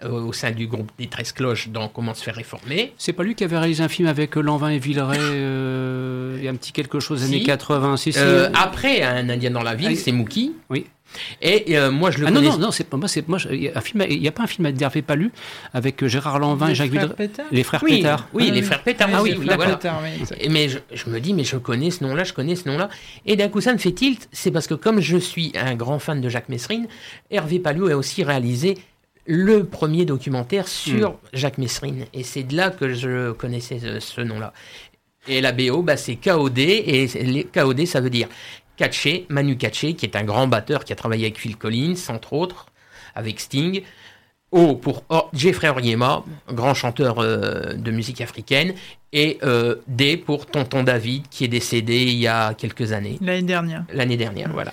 euh, 0.05 0.09
au 0.11 0.33
sein 0.33 0.53
du 0.53 0.67
groupe 0.67 0.91
des 0.99 1.07
13 1.09 1.33
cloches 1.33 1.69
dans 1.69 1.89
Comment 1.89 2.15
se 2.15 2.23
faire 2.25 2.35
réformer. 2.35 2.95
C'est 2.97 3.13
pas 3.13 3.23
lui 3.25 3.35
qui 3.35 3.45
avait 3.45 3.59
réalisé 3.59 3.83
un 3.83 3.89
film 3.89 4.09
avec 4.09 4.37
euh, 4.37 4.41
Lanvin 4.41 4.71
et 4.71 4.79
Villeray 4.79 5.19
euh, 5.21 6.41
et 6.43 6.49
un 6.49 6.55
petit 6.57 6.73
quelque 6.73 6.99
chose 7.01 7.21
des 7.21 7.27
Si. 7.29 7.35
années 7.35 7.45
80 7.45 7.97
si, 7.99 8.13
si. 8.13 8.19
Euh, 8.19 8.49
après, 8.55 9.03
Un 9.03 9.29
Indien 9.29 9.51
dans 9.51 9.63
la 9.63 9.75
ville, 9.75 9.91
Ah, 9.93 9.97
c'est 9.97 10.13
Mookie. 10.13 10.53
Oui. 10.71 10.87
Et 11.43 11.77
euh, 11.79 11.91
moi, 11.91 12.11
je 12.11 12.19
le 12.19 12.27
Ah 12.27 12.31
non, 12.31 12.41
connais. 12.41 12.49
non, 12.51 12.59
non, 12.59 12.71
c'est 12.73 12.85
pas 12.85 12.97
moi, 12.97 13.07
c'est 13.09 13.27
moi. 13.29 13.39
je- 13.39 13.49
Il 13.51 13.63
y 13.63 13.69
a 13.69 13.73
un 13.77 13.81
film, 13.81 14.05
il 14.09 14.23
y 14.23 14.27
a 14.29 14.33
pas 14.33 14.43
un 14.43 14.47
film 14.49 14.73
d'Hervé 14.73 15.03
Palu 15.03 15.31
avec 15.73 16.03
euh, 16.03 16.09
Gérard 16.09 16.39
Lanvin 16.39 16.67
et 16.67 16.69
Les 16.71 16.75
Jacques. 16.75 16.91
Pétard 17.17 17.47
Les 17.53 17.63
frères 17.63 17.83
Oui, 17.85 17.97
Pétard. 17.99 18.29
oui, 18.33 18.47
Ah 18.49 18.53
les 18.53 18.61
oui. 18.61 18.67
frères 18.67 18.83
Pétard 18.83 19.09
Ah 19.13 19.23
aussi, 19.23 19.33
oui, 19.33 19.37
oui, 19.39 19.45
frères 19.47 19.57
voilà. 19.57 19.77
Pétard, 19.77 20.01
oui. 20.03 20.27
Et 20.41 20.49
Mais 20.49 20.69
je, 20.69 20.79
je 20.93 21.09
me 21.11 21.21
dis, 21.21 21.33
mais 21.35 21.45
je 21.45 21.57
connais 21.57 21.91
ce 21.91 22.03
nom-là, 22.05 22.25
je 22.25 22.33
connais 22.33 22.57
ce 22.57 22.69
nom-là. 22.69 22.89
Et 23.27 23.37
d'un 23.37 23.49
coup, 23.49 23.61
ça 23.61 23.73
me 23.73 23.79
fait 23.79 23.93
tilt. 23.93 24.29
C'est 24.33 24.51
parce 24.51 24.67
que 24.67 24.75
comme 24.75 25.01
je 25.01 25.17
suis 25.17 25.53
un 25.55 25.75
grand 25.77 25.99
fan 25.99 26.21
de 26.21 26.29
Jacques 26.29 26.49
Messrine, 26.49 26.89
Hervé 27.31 27.59
Palou 27.61 27.87
a 27.89 27.95
aussi 27.97 28.25
réalisé 28.25 28.77
le 29.27 29.65
premier 29.65 30.05
documentaire 30.05 30.67
sur 30.69 31.11
Hmm. 31.13 31.17
Jacques 31.33 31.59
Messrine. 31.59 32.07
Et 32.13 32.23
c'est 32.25 32.43
de 32.43 32.57
là 32.57 32.71
que 32.71 32.93
je 32.93 33.33
connaissais 33.33 33.79
ce, 33.79 34.01
ce 34.01 34.21
nom-là. 34.21 34.53
Et 35.29 35.41
la 35.41 35.53
BO, 35.53 35.83
bah, 35.83 35.97
c'est 35.97 36.17
KOD. 36.17 36.59
Et 36.59 37.07
les- 37.23 37.45
KOD, 37.45 37.87
ça 37.87 38.01
veut 38.03 38.11
dire 38.11 38.29
Katché, 38.77 39.27
Manu 39.29 39.57
Katché, 39.57 39.95
qui 39.95 40.07
est 40.07 40.17
un 40.17 40.25
grand 40.25 40.47
batteur 40.47 40.85
qui 40.85 40.93
a 40.93 40.97
travaillé 40.97 41.25
avec 41.25 41.39
Phil 41.39 41.57
Collins, 41.57 41.95
entre 42.09 42.33
autres, 42.33 42.67
avec 43.15 43.41
Sting. 43.41 43.83
O 44.51 44.77
pour 44.77 45.03
Jeffrey 45.33 45.69
Oriema, 45.69 46.23
grand 46.53 46.75
chanteur 46.75 47.19
euh, 47.19 47.73
de 47.73 47.91
musique 47.91 48.21
africaine, 48.21 48.75
et 49.13 49.39
euh, 49.43 49.77
D 49.89 50.17
pour 50.17 50.47
Tonton 50.47 50.85
David, 50.85 51.25
qui 51.29 51.45
est 51.45 51.49
décédé 51.49 52.03
il 52.03 52.19
y 52.19 52.29
a 52.29 52.55
quelques 52.55 52.93
années. 52.93 53.19
L'année 53.21 53.43
dernière. 53.43 53.85
L'année 53.93 54.17
dernière, 54.17 54.53
voilà. 54.53 54.73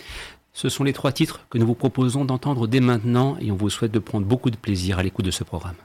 Ce 0.53 0.69
sont 0.69 0.83
les 0.83 0.93
trois 0.93 1.11
titres 1.11 1.47
que 1.49 1.57
nous 1.57 1.65
vous 1.65 1.73
proposons 1.73 2.25
d'entendre 2.25 2.67
dès 2.67 2.79
maintenant 2.79 3.37
et 3.41 3.51
on 3.51 3.55
vous 3.55 3.69
souhaite 3.71 3.91
de 3.91 3.99
prendre 3.99 4.27
beaucoup 4.27 4.51
de 4.51 4.57
plaisir 4.57 4.99
à 4.99 5.03
l'écoute 5.03 5.25
de 5.25 5.31
ce 5.31 5.43
programme. 5.43 5.75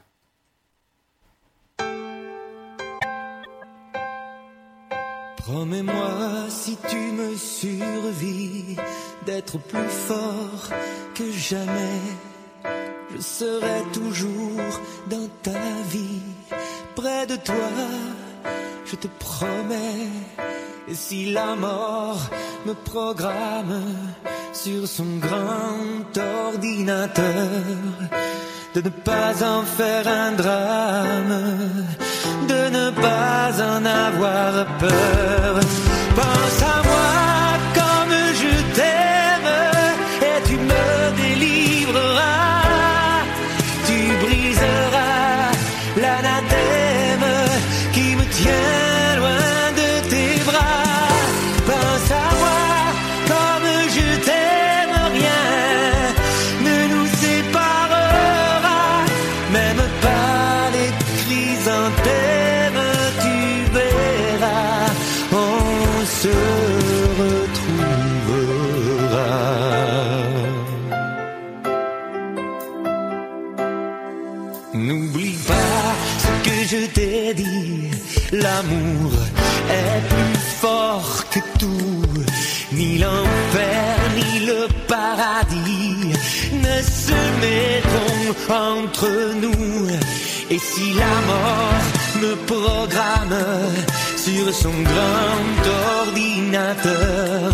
Promets-moi 5.47 6.49
si 6.49 6.77
tu 6.89 6.97
me 6.97 7.33
survis 7.37 8.75
d'être 9.25 9.57
plus 9.57 9.89
fort 10.07 10.75
que 11.15 11.31
jamais 11.31 12.01
je 13.15 13.21
serai 13.21 13.81
toujours 13.93 14.81
dans 15.09 15.29
ta 15.41 15.63
vie, 15.89 16.21
près 16.97 17.25
de 17.27 17.37
toi, 17.37 17.71
je 18.85 18.97
te 18.97 19.07
promets. 19.19 20.09
Et 20.89 20.95
si 20.95 21.31
la 21.31 21.55
mort 21.55 22.19
me 22.65 22.73
programme 22.73 23.85
sur 24.51 24.85
son 24.85 25.15
grand 25.21 26.17
ordinateur, 26.45 27.23
de 28.75 28.81
ne 28.81 28.89
pas 28.89 29.31
en 29.43 29.63
faire 29.63 30.07
un 30.09 30.33
drame, 30.33 31.85
de 32.47 32.69
ne 32.77 32.91
pas 32.91 33.51
en 33.71 33.85
avoir 33.85 34.65
peur. 34.79 35.59
Pense 36.15 36.61
à 36.63 36.83
moi 36.87 37.36
entre 88.49 89.09
nous. 89.41 89.89
Et 90.49 90.59
si 90.59 90.93
la 90.93 91.15
mort 91.29 91.83
me 92.21 92.35
programme 92.45 93.39
sur 94.15 94.53
son 94.53 94.73
grand 94.91 95.57
ordinateur, 96.01 97.51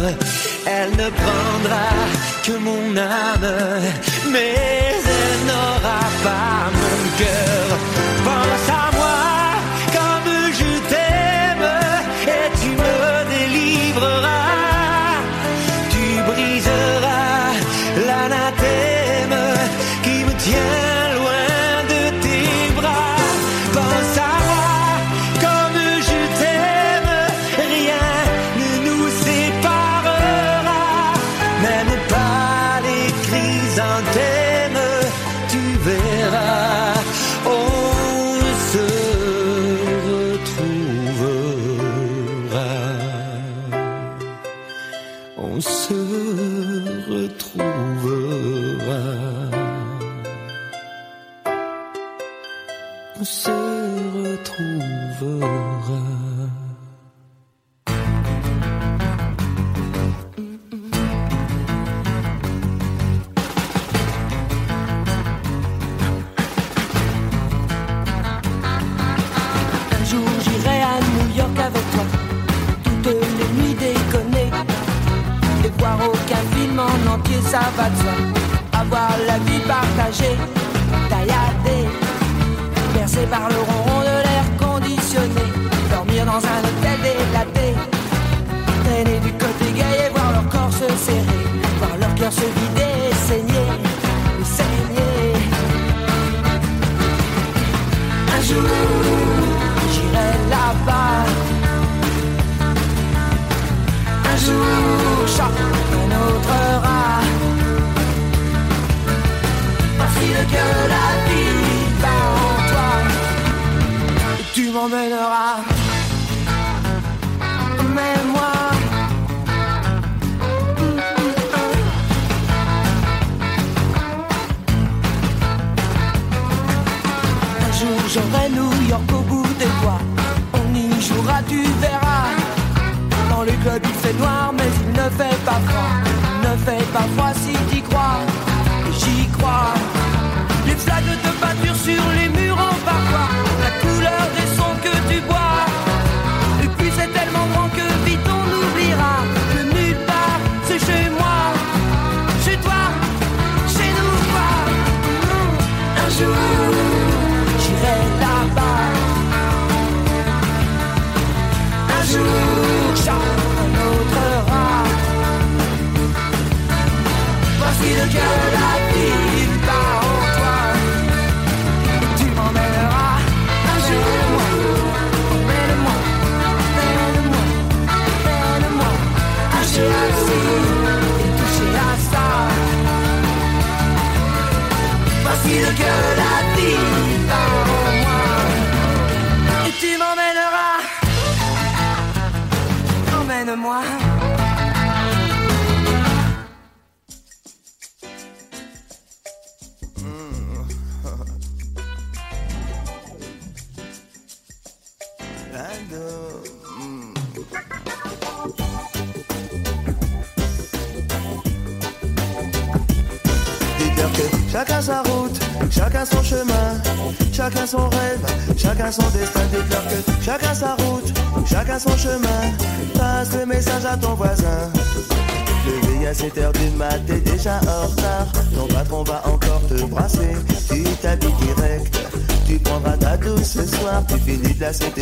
elle 0.65 0.91
ne 0.91 1.09
prendra 1.09 1.89
que 2.43 2.51
mon 2.57 2.97
âme, 2.97 3.81
mais 4.31 4.55
elle 4.55 5.47
n'aura 5.47 6.03
pas 6.23 6.71
mon 6.79 7.17
cœur. 7.17 7.62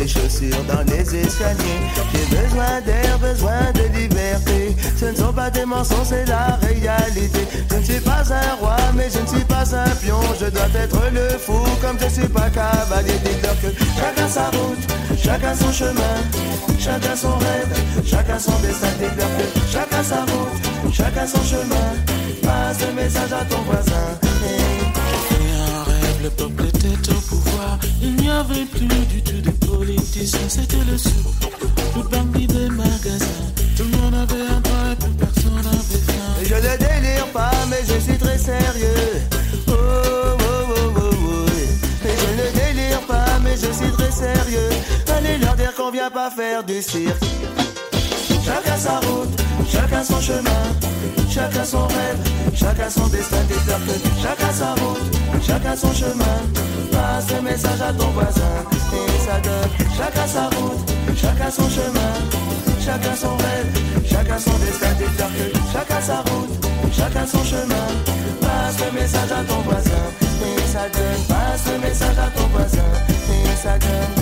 Chaussures 0.06 0.64
dans 0.68 0.82
les 0.90 1.00
escaliers. 1.00 1.80
J'ai 2.12 2.36
besoin 2.36 2.80
d'air, 2.84 3.18
besoin 3.18 3.72
de 3.74 3.98
liberté. 3.98 4.76
Ce 4.98 5.06
ne 5.06 5.16
sont 5.16 5.32
pas 5.32 5.50
des 5.50 5.64
mensonges, 5.64 6.08
c'est 6.08 6.26
la 6.26 6.58
réalité. 6.62 7.46
Je 7.70 7.76
ne 7.76 7.82
suis 7.82 8.00
pas 8.00 8.22
un 8.30 8.54
roi, 8.60 8.76
mais 8.94 9.08
je 9.10 9.20
ne 9.20 9.26
suis 9.26 9.44
pas 9.44 9.64
un 9.74 9.90
pion. 9.96 10.20
Je 10.40 10.46
dois 10.46 10.68
être 10.74 11.00
le 11.12 11.38
fou, 11.38 11.58
comme 11.80 11.98
je 12.00 12.08
suis 12.08 12.28
pas 12.28 12.50
cavalier. 12.50 13.18
Dites-leur 13.24 13.60
que 13.60 13.68
chacun 13.98 14.28
sa 14.28 14.44
route, 14.50 14.84
chacun 15.22 15.54
son 15.54 15.72
chemin, 15.72 16.16
chacun 16.78 17.16
son 17.16 17.36
rêve, 17.36 18.04
chacun 18.04 18.38
son 18.38 18.58
destin. 18.60 18.88
Dites-leur 18.98 19.28
que 19.38 19.72
chacun 19.72 20.02
sa 20.02 20.20
route, 20.20 20.92
chacun 20.92 21.26
son 21.26 21.42
chemin. 21.44 21.88
Passe 22.42 22.78
le 22.86 22.94
message 22.94 23.32
à 23.32 23.44
ton 23.44 23.62
voisin. 23.62 24.18
Et 24.46 24.60
un 25.56 25.84
rêve, 25.84 26.22
le 26.24 26.30
peuple. 26.30 26.71
Il 28.44 28.54
n'y 28.54 28.60
avait 28.60 28.64
plus 28.66 28.86
du 28.86 29.22
tout 29.22 29.40
de 29.40 29.50
politiciens, 29.66 30.48
c'était 30.48 30.84
le 30.90 30.98
sou. 30.98 31.10
Le 31.96 32.02
bandit 32.02 32.46
des 32.46 32.68
magasins. 32.70 33.26
Tout 33.76 33.84
le 33.84 33.96
monde 33.98 34.14
avait 34.14 34.42
un 34.42 34.60
toit 34.60 34.92
et 34.92 34.96
plus 34.96 35.12
personne 35.12 35.54
n'avait 35.54 36.02
faim. 36.06 36.34
Je 36.42 36.54
ne 36.54 36.76
délire 36.76 37.26
pas, 37.32 37.52
mais 37.70 37.82
je 37.86 38.00
suis 38.00 38.18
très 38.18 38.38
sérieux. 38.38 39.22
Oh, 39.68 39.72
oh, 39.72 40.34
oh, 40.40 40.92
oh, 40.96 41.10
oh. 41.12 41.46
Mais 42.04 42.14
je 42.18 42.42
ne 42.42 42.64
délire 42.64 43.00
pas, 43.02 43.38
mais 43.44 43.54
je 43.54 43.72
suis 43.72 43.92
très 43.92 44.10
sérieux. 44.10 44.70
Allez 45.16 45.38
leur 45.38 45.54
dire 45.54 45.72
qu'on 45.74 45.90
vient 45.92 46.10
pas 46.10 46.30
faire 46.30 46.64
du 46.64 46.82
cirque. 46.82 47.24
Chacun 48.44 48.76
sa 48.76 48.98
route, 49.00 49.40
chacun 49.70 50.02
son 50.02 50.20
chemin, 50.20 50.64
chacun 51.32 51.64
son 51.64 51.86
rêve, 51.86 52.18
chacun 52.54 52.90
son 52.90 53.06
destin. 53.08 53.36
Que 53.48 54.22
chacun 54.22 54.52
sa 54.52 54.74
route, 54.74 55.16
chacun 55.42 55.76
son 55.76 55.92
chemin. 55.92 56.38
Passe 56.90 57.32
le 57.34 57.42
message 57.42 57.80
à 57.80 57.92
ton 57.92 58.08
voisin 58.08 58.54
et 58.92 59.18
ça 59.24 59.40
donne. 59.40 59.88
Chacun 59.96 60.26
sa 60.26 60.44
route, 60.56 60.92
chacun 61.16 61.50
son 61.50 61.68
chemin, 61.70 62.12
chacun 62.84 63.16
son 63.16 63.36
rêve, 63.36 63.70
chacun 64.04 64.38
son 64.38 64.58
destin. 64.58 64.92
Que 64.98 65.72
chacun 65.72 66.00
sa 66.00 66.16
route, 66.18 66.66
chacun 66.92 67.26
son 67.26 67.44
chemin. 67.44 67.86
Passe 68.40 68.76
le 68.84 69.00
message 69.00 69.32
à 69.32 69.42
ton 69.44 69.60
voisin 69.62 70.04
et 70.42 70.66
ça 70.66 70.88
donne. 70.92 71.24
Passe 71.28 71.72
le 71.72 71.78
message 71.78 72.18
à 72.18 72.38
ton 72.38 72.46
voisin 72.48 72.90
et 73.30 73.56
ça 73.56 73.78
donne. 73.78 74.21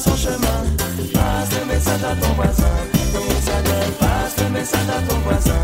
son 0.00 0.16
chemin. 0.16 0.60
Passe 1.12 1.50
le 1.58 1.66
message 1.66 2.04
à 2.04 2.14
ton 2.16 2.32
voisin, 2.34 2.74
donne. 3.12 3.92
Passe 4.00 4.36
le 4.38 4.48
message 4.48 4.88
à 4.88 5.00
ton 5.06 5.18
voisin, 5.18 5.60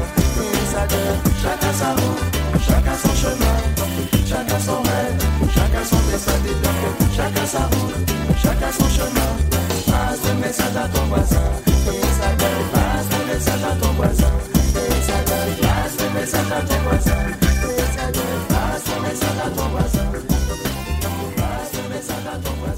donne. 0.90 1.18
Chacun 1.42 1.72
sa 1.72 1.90
route, 1.96 2.22
chacun 2.66 2.96
son 3.02 3.14
chemin, 3.22 3.56
chacun 4.28 4.60
son 4.60 4.82
rêve, 4.82 5.16
chacun 5.54 5.84
son 5.84 6.00
destin. 6.10 6.36
Que 6.42 7.16
chacun 7.16 7.46
sa 7.46 7.62
route, 7.72 7.96
chacun 8.42 8.72
son 8.78 8.88
chemin. 8.96 9.32
Passe 9.86 10.22
le 10.28 10.34
message 10.40 10.76
à 10.76 10.88
ton 10.88 11.04
voisin, 11.06 11.46
donne. 11.86 12.00
Passe 12.72 13.08
le 13.12 13.20
message 13.32 13.64
à 13.64 13.74
ton 13.80 13.92
voisin, 13.96 14.32
donne. 14.74 15.56
Passe 15.62 15.96
le 16.00 16.06
message 16.20 16.52
à 16.52 16.60
ton 16.60 16.78
voisin. 16.84 17.22
Passe 18.48 18.84
le 18.88 18.96
message 19.08 19.40
à 19.40 19.48
ton 19.48 19.68
voisin. 19.72 20.06
Passe 21.36 21.72
le 21.72 21.88
message 21.94 22.26
à 22.26 22.38
ton 22.38 22.52
voisin. 22.60 22.75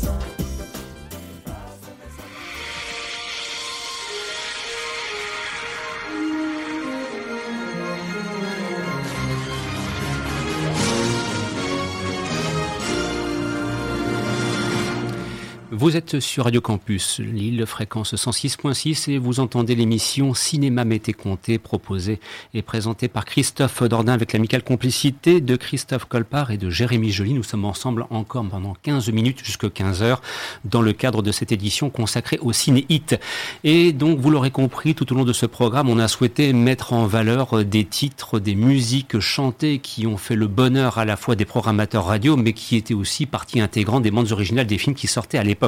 Vous 15.80 15.96
êtes 15.96 16.18
sur 16.18 16.42
Radio 16.42 16.60
Campus 16.60 17.20
Lille, 17.20 17.64
fréquence 17.64 18.12
106.6 18.12 19.12
et 19.12 19.18
vous 19.18 19.38
entendez 19.38 19.76
l'émission 19.76 20.34
Cinéma 20.34 20.84
Mété 20.84 21.12
Comté 21.12 21.58
proposée 21.58 22.18
et 22.52 22.62
présentée 22.62 23.06
par 23.06 23.24
Christophe 23.24 23.84
Dordain 23.84 24.14
avec 24.14 24.32
l'amicale 24.32 24.64
complicité 24.64 25.40
de 25.40 25.54
Christophe 25.54 26.06
Colpart 26.06 26.50
et 26.50 26.56
de 26.56 26.68
Jérémy 26.68 27.12
Joly. 27.12 27.32
Nous 27.32 27.44
sommes 27.44 27.64
ensemble 27.64 28.06
encore 28.10 28.44
pendant 28.48 28.74
15 28.82 29.08
minutes 29.10 29.44
jusqu'à 29.44 29.70
15 29.70 30.02
heures 30.02 30.20
dans 30.64 30.82
le 30.82 30.92
cadre 30.92 31.22
de 31.22 31.30
cette 31.30 31.52
édition 31.52 31.90
consacrée 31.90 32.40
au 32.42 32.52
ciné 32.52 32.84
hit. 32.88 33.16
Et 33.62 33.92
donc, 33.92 34.18
vous 34.18 34.30
l'aurez 34.30 34.50
compris, 34.50 34.96
tout 34.96 35.12
au 35.12 35.14
long 35.14 35.24
de 35.24 35.32
ce 35.32 35.46
programme, 35.46 35.88
on 35.88 36.00
a 36.00 36.08
souhaité 36.08 36.52
mettre 36.52 36.92
en 36.92 37.06
valeur 37.06 37.64
des 37.64 37.84
titres, 37.84 38.40
des 38.40 38.56
musiques 38.56 39.20
chantées 39.20 39.78
qui 39.78 40.08
ont 40.08 40.16
fait 40.16 40.34
le 40.34 40.48
bonheur 40.48 40.98
à 40.98 41.04
la 41.04 41.16
fois 41.16 41.36
des 41.36 41.44
programmateurs 41.44 42.06
radio, 42.06 42.36
mais 42.36 42.52
qui 42.52 42.74
étaient 42.74 42.94
aussi 42.94 43.26
partie 43.26 43.60
intégrante 43.60 44.02
des 44.02 44.10
bandes 44.10 44.32
originales 44.32 44.66
des 44.66 44.78
films 44.78 44.96
qui 44.96 45.06
sortaient 45.06 45.38
à 45.38 45.44
l'époque. 45.44 45.67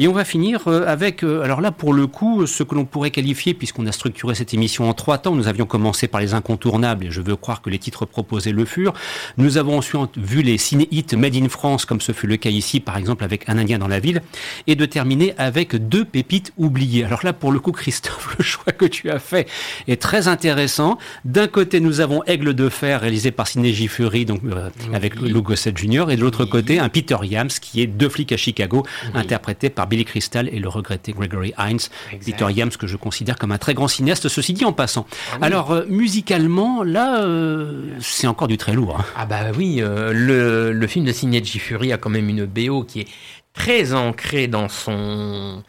Et 0.00 0.06
on 0.06 0.12
va 0.12 0.24
finir 0.24 0.68
euh, 0.68 0.84
avec, 0.86 1.24
euh, 1.24 1.42
alors 1.42 1.60
là 1.60 1.72
pour 1.72 1.92
le 1.92 2.06
coup, 2.06 2.46
ce 2.46 2.62
que 2.62 2.76
l'on 2.76 2.84
pourrait 2.84 3.10
qualifier, 3.10 3.52
puisqu'on 3.52 3.84
a 3.86 3.90
structuré 3.90 4.36
cette 4.36 4.54
émission 4.54 4.88
en 4.88 4.94
trois 4.94 5.18
temps, 5.18 5.34
nous 5.34 5.48
avions 5.48 5.66
commencé 5.66 6.06
par 6.06 6.20
les 6.20 6.34
incontournables, 6.34 7.06
et 7.06 7.10
je 7.10 7.20
veux 7.20 7.34
croire 7.34 7.62
que 7.62 7.68
les 7.68 7.80
titres 7.80 8.06
proposés 8.06 8.52
le 8.52 8.64
furent. 8.64 8.92
Nous 9.38 9.58
avons 9.58 9.78
ensuite 9.78 10.16
vu 10.16 10.42
les 10.42 10.56
ciné-hits 10.56 11.16
made 11.16 11.34
in 11.34 11.48
France, 11.48 11.84
comme 11.84 12.00
ce 12.00 12.12
fut 12.12 12.28
le 12.28 12.36
cas 12.36 12.50
ici, 12.50 12.78
par 12.78 12.96
exemple 12.96 13.24
avec 13.24 13.48
Un 13.48 13.58
Indien 13.58 13.80
dans 13.80 13.88
la 13.88 13.98
ville, 13.98 14.22
et 14.68 14.76
de 14.76 14.86
terminer 14.86 15.34
avec 15.36 15.74
deux 15.74 16.04
pépites 16.04 16.52
oubliées. 16.58 17.04
Alors 17.04 17.24
là 17.24 17.32
pour 17.32 17.50
le 17.50 17.58
coup, 17.58 17.72
Christophe, 17.78 18.36
le 18.38 18.44
choix 18.44 18.72
que 18.72 18.84
tu 18.84 19.10
as 19.10 19.18
fait 19.18 19.48
est 19.88 20.00
très 20.00 20.28
intéressant. 20.28 20.98
D'un 21.24 21.48
côté, 21.48 21.80
nous 21.80 22.00
avons 22.00 22.22
Aigle 22.24 22.54
de 22.54 22.68
fer, 22.68 23.00
réalisé 23.00 23.32
par 23.32 23.48
Cinégie 23.48 23.88
Fury, 23.88 24.24
donc 24.26 24.42
euh, 24.44 24.70
avec 24.94 25.16
Lou 25.16 25.42
Gossett 25.42 25.76
Jr., 25.76 26.06
et 26.10 26.16
de 26.16 26.20
l'autre 26.20 26.44
côté, 26.44 26.78
un 26.78 26.88
Peter 26.88 27.16
Yams, 27.22 27.48
qui 27.48 27.82
est 27.82 27.88
Deux 27.88 28.08
flics 28.08 28.30
à 28.30 28.36
Chicago, 28.36 28.84
interprété 29.18 29.70
par 29.70 29.86
Billy 29.86 30.04
Crystal 30.04 30.48
et 30.52 30.58
le 30.58 30.68
regretté 30.68 31.12
Gregory 31.12 31.52
Hines. 31.58 31.78
Peter 32.24 32.46
Yams, 32.50 32.70
que 32.70 32.86
je 32.86 32.96
considère 32.96 33.36
comme 33.36 33.52
un 33.52 33.58
très 33.58 33.74
grand 33.74 33.88
cinéaste, 33.88 34.28
ceci 34.28 34.52
dit 34.54 34.64
en 34.64 34.72
passant. 34.72 35.06
Alors, 35.42 35.72
euh, 35.72 35.84
musicalement, 35.88 36.82
là, 36.82 37.22
euh, 37.22 37.90
c'est 38.00 38.26
encore 38.26 38.48
du 38.48 38.56
très 38.56 38.72
lourd. 38.72 38.98
hein. 39.00 39.04
Ah 39.16 39.26
bah 39.26 39.40
oui, 39.56 39.78
euh, 39.80 40.12
le, 40.12 40.72
le 40.72 40.86
film 40.86 41.04
de 41.04 41.12
Signetti 41.12 41.58
Fury 41.58 41.92
a 41.92 41.98
quand 41.98 42.10
même 42.10 42.28
une 42.28 42.46
BO 42.46 42.84
qui 42.84 43.00
est 43.00 43.08
très 43.52 43.92
ancrée 43.92 44.46
dans 44.48 44.68
son, 44.68 45.62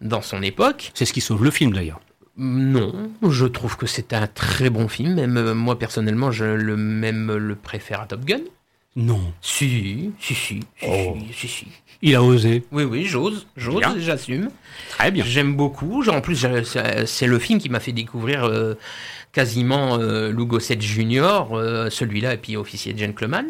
dans 0.00 0.22
son 0.22 0.42
époque. 0.42 0.90
C'est 0.94 1.04
ce 1.04 1.12
qui 1.12 1.20
sauve 1.20 1.44
le 1.44 1.50
film 1.50 1.72
d'ailleurs. 1.72 2.00
Non, 2.36 2.92
je 3.28 3.46
trouve 3.46 3.76
que 3.76 3.86
c'est 3.86 4.12
un 4.12 4.26
très 4.26 4.68
bon 4.68 4.88
film. 4.88 5.14
Même 5.14 5.52
moi 5.52 5.78
personnellement, 5.78 6.32
je 6.32 6.44
le 6.44 6.76
même 6.76 7.32
le 7.32 7.54
préfère 7.54 8.00
à 8.00 8.06
Top 8.06 8.24
Gun. 8.24 8.40
Non. 8.96 9.20
Si, 9.40 10.10
si, 10.20 10.34
si, 10.34 10.34
si, 10.34 10.60
Oh. 10.88 11.16
si, 11.32 11.46
si, 11.46 11.48
si. 11.48 11.66
Il 12.06 12.14
a 12.14 12.22
osé. 12.22 12.62
Oui, 12.70 12.84
oui, 12.84 13.06
j'ose, 13.06 13.46
j'ose, 13.56 13.80
Bien. 13.80 13.94
j'assume. 13.98 14.50
Très 14.90 15.10
bien. 15.10 15.24
J'aime 15.26 15.56
beaucoup. 15.56 16.04
En 16.06 16.20
plus, 16.20 16.46
c'est 17.06 17.26
le 17.26 17.38
film 17.38 17.58
qui 17.58 17.70
m'a 17.70 17.80
fait 17.80 17.92
découvrir 17.92 18.44
euh, 18.44 18.74
quasiment 19.32 19.98
euh, 19.98 20.30
Lou 20.30 20.46
Gossett 20.46 20.80
Jr., 20.80 21.46
euh, 21.52 21.88
celui-là, 21.88 22.34
et 22.34 22.36
puis 22.36 22.56
Officier 22.56 22.94
Gentleman. 22.96 23.46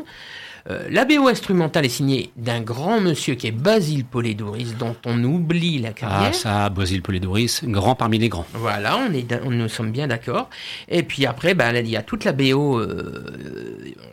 Euh, 0.71 0.87
la 0.89 1.05
BO 1.05 1.27
instrumentale 1.27 1.85
est 1.85 1.91
signée 1.91 2.31
d'un 2.37 2.61
grand 2.61 3.01
monsieur 3.01 3.35
qui 3.35 3.49
est 3.49 3.53
Basile 3.53 4.05
Poledouris, 4.05 4.73
dont 4.79 4.97
on 5.05 5.23
oublie 5.25 5.79
la 5.79 5.93
carrière. 5.93 6.31
Ah, 6.31 6.33
ça, 6.33 6.71
Basile 6.71 7.03
Poledouris, 7.03 7.61
grand 7.65 7.97
parmi 7.97 8.19
les 8.19 8.31
grands. 8.31 8.47
Voilà, 8.55 8.97
on 8.97 9.13
est, 9.13 9.35
on, 9.45 9.51
nous 9.51 9.69
sommes 9.69 9.91
bien 9.91 10.07
d'accord. 10.07 10.49
Et 10.89 11.03
puis 11.03 11.27
après, 11.27 11.55
ben, 11.55 11.77
il 11.77 11.91
y 11.91 11.97
a 11.97 12.03
toute 12.03 12.25
la 12.25 12.33
BO, 12.33 12.81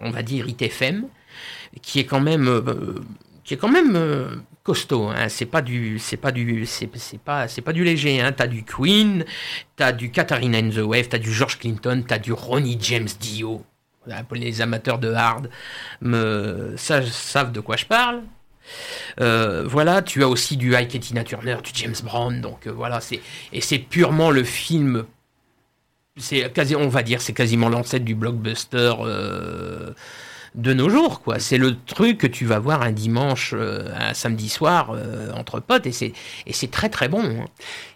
on 0.01 0.09
va 0.09 0.23
dire 0.23 0.49
ITFM, 0.49 1.05
qui 1.81 1.99
est 1.99 2.05
quand 2.05 2.19
même, 2.19 2.61
qui 3.55 3.57
quand 3.59 3.69
même 3.71 3.95
euh, 3.95 4.35
costaud. 4.63 5.07
Hein. 5.09 5.27
C'est 5.29 5.45
pas 5.45 5.61
du, 5.61 5.99
c'est 5.99 6.17
pas 6.17 6.31
du, 6.31 6.65
c'est, 6.65 6.87
pas, 7.23 7.47
c'est 7.47 7.61
pas 7.61 7.73
du 7.73 7.83
léger. 7.83 8.21
Hein. 8.21 8.31
T'as 8.31 8.47
du 8.47 8.63
Queen, 8.63 9.25
t'as 9.75 9.91
du 9.91 10.11
Katharina 10.11 10.59
and 10.59 10.69
the 10.69 10.77
Wave, 10.77 11.07
t'as 11.09 11.17
du 11.17 11.31
George 11.33 11.59
Clinton, 11.59 12.03
t'as 12.07 12.17
du 12.19 12.31
Ronnie 12.33 12.77
James 12.81 13.09
Dio. 13.19 13.63
Les 14.31 14.61
amateurs 14.61 14.97
de 14.97 15.11
hard 15.11 15.49
me 16.01 16.73
sa- 16.75 17.05
savent 17.05 17.51
de 17.51 17.59
quoi 17.59 17.75
je 17.77 17.85
parle. 17.85 18.23
Euh, 19.19 19.63
voilà, 19.67 20.01
tu 20.01 20.23
as 20.23 20.27
aussi 20.27 20.57
du 20.57 20.73
et 20.75 20.87
Tina 20.87 21.23
Turner, 21.23 21.57
du 21.63 21.71
James 21.73 21.95
Brown, 22.03 22.41
donc 22.41 22.65
euh, 22.67 22.71
voilà, 22.71 23.01
c'est 23.01 23.19
et 23.51 23.61
c'est 23.61 23.79
purement 23.79 24.31
le 24.31 24.43
film. 24.43 25.05
C'est 26.17 26.51
quasi, 26.51 26.75
on 26.75 26.87
va 26.89 27.03
dire, 27.03 27.21
c'est 27.21 27.33
quasiment 27.33 27.69
l'ancêtre 27.69 28.05
du 28.05 28.15
blockbuster 28.15 28.93
de 30.55 30.73
nos 30.73 30.89
jours, 30.89 31.21
quoi. 31.21 31.39
C'est 31.39 31.57
le 31.57 31.77
truc 31.85 32.17
que 32.17 32.27
tu 32.27 32.45
vas 32.45 32.59
voir 32.59 32.81
un 32.81 32.91
dimanche, 32.91 33.53
euh, 33.55 33.89
un 33.97 34.13
samedi 34.13 34.49
soir 34.49 34.91
euh, 34.93 35.31
entre 35.33 35.59
potes, 35.59 35.85
et 35.87 35.91
c'est 35.91 36.13
et 36.45 36.53
c'est 36.53 36.69
très 36.71 36.89
très 36.89 37.07
bon. 37.07 37.23
hein. 37.23 37.45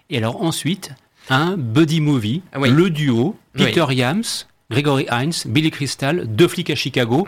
Et 0.09 0.17
alors 0.17 0.41
ensuite, 0.41 0.91
un 1.29 1.57
buddy 1.57 1.99
movie, 2.01 2.41
Ah 2.53 2.59
oui. 2.59 2.69
le 2.69 2.89
duo, 2.89 3.35
Oui. 3.57 3.65
Peter 3.65 3.85
Yams, 3.89 4.23
Gregory 4.71 5.05
Hines, 5.11 5.33
Billy 5.45 5.69
Crystal, 5.71 6.25
deux 6.27 6.47
flics 6.47 6.69
à 6.69 6.75
Chicago. 6.75 7.27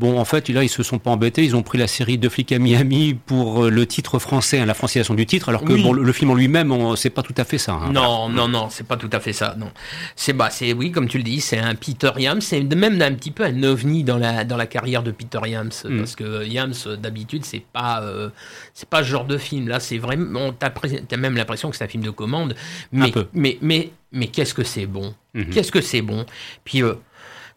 Bon, 0.00 0.18
en 0.18 0.24
fait, 0.24 0.48
là, 0.48 0.64
ils 0.64 0.68
se 0.68 0.82
sont 0.82 0.98
pas 0.98 1.10
embêtés. 1.10 1.44
Ils 1.44 1.54
ont 1.54 1.62
pris 1.62 1.76
la 1.78 1.86
série 1.86 2.16
Deux 2.18 2.30
flics 2.30 2.50
à 2.52 2.58
Miami 2.58 3.14
pour 3.26 3.64
euh, 3.64 3.70
le 3.70 3.86
titre 3.86 4.18
français, 4.18 4.58
hein, 4.58 4.66
la 4.66 4.74
francisation 4.74 5.14
du 5.14 5.26
titre, 5.26 5.50
alors 5.50 5.62
que 5.62 5.74
Oui. 5.74 5.82
bon, 5.82 5.92
le, 5.92 6.02
le 6.02 6.12
film 6.12 6.30
en 6.30 6.34
lui-même, 6.34 6.74
c'est 6.96 7.10
pas 7.10 7.22
tout 7.22 7.34
à 7.36 7.44
fait 7.44 7.58
ça. 7.58 7.74
hein. 7.74 7.92
Non, 7.92 8.28
non, 8.30 8.48
non, 8.48 8.68
c'est 8.70 8.86
pas 8.86 8.96
tout 8.96 9.10
à 9.12 9.20
fait 9.20 9.32
ça. 9.34 9.54
Non, 9.58 9.70
c'est 10.16 10.32
bah, 10.32 10.48
c'est 10.50 10.72
oui, 10.72 10.90
comme 10.90 11.06
tu 11.06 11.18
le 11.18 11.24
dis, 11.24 11.40
c'est 11.40 11.58
un 11.58 11.74
Peter 11.74 12.10
Yams, 12.18 12.40
c'est 12.40 12.62
même 12.74 13.00
un 13.02 13.12
petit 13.12 13.30
peu 13.30 13.44
un 13.44 13.62
ovni 13.62 14.02
dans 14.02 14.16
la 14.18 14.44
dans 14.44 14.56
la 14.56 14.66
carrière 14.66 15.02
de 15.02 15.10
Peter 15.10 15.38
Yams, 15.46 15.70
Mm. 15.84 15.98
parce 15.98 16.16
que 16.16 16.44
Yams 16.46 16.72
euh, 16.86 16.96
d'habitude 16.96 17.44
c'est 17.44 17.62
pas 17.72 18.00
euh, 18.02 18.30
c'est 18.74 18.88
pas 18.88 19.02
ce 19.04 19.08
genre 19.08 19.24
de 19.26 19.36
film. 19.38 19.68
Là, 19.68 19.80
c'est 19.80 19.98
vraiment 19.98 20.52
t'as 20.52 20.70
t'as 20.70 21.16
même 21.16 21.36
l'impression 21.36 21.68
que 21.70 21.76
c'est 21.76 21.84
un 21.84 21.88
film 21.88 22.02
de 22.04 22.10
commande, 22.10 22.54
mais 22.92 23.10
peu. 23.10 23.26
mais 23.34 23.58
mais 23.60 23.90
mais 24.12 24.26
qu'est-ce 24.28 24.54
que 24.54 24.64
c'est 24.64 24.86
bon, 24.86 25.14
Mhm. 25.34 25.50
qu'est-ce 25.50 25.70
que 25.70 25.80
c'est 25.80 26.02
bon? 26.02 26.24
Puis 26.64 26.82
euh, 26.82 26.94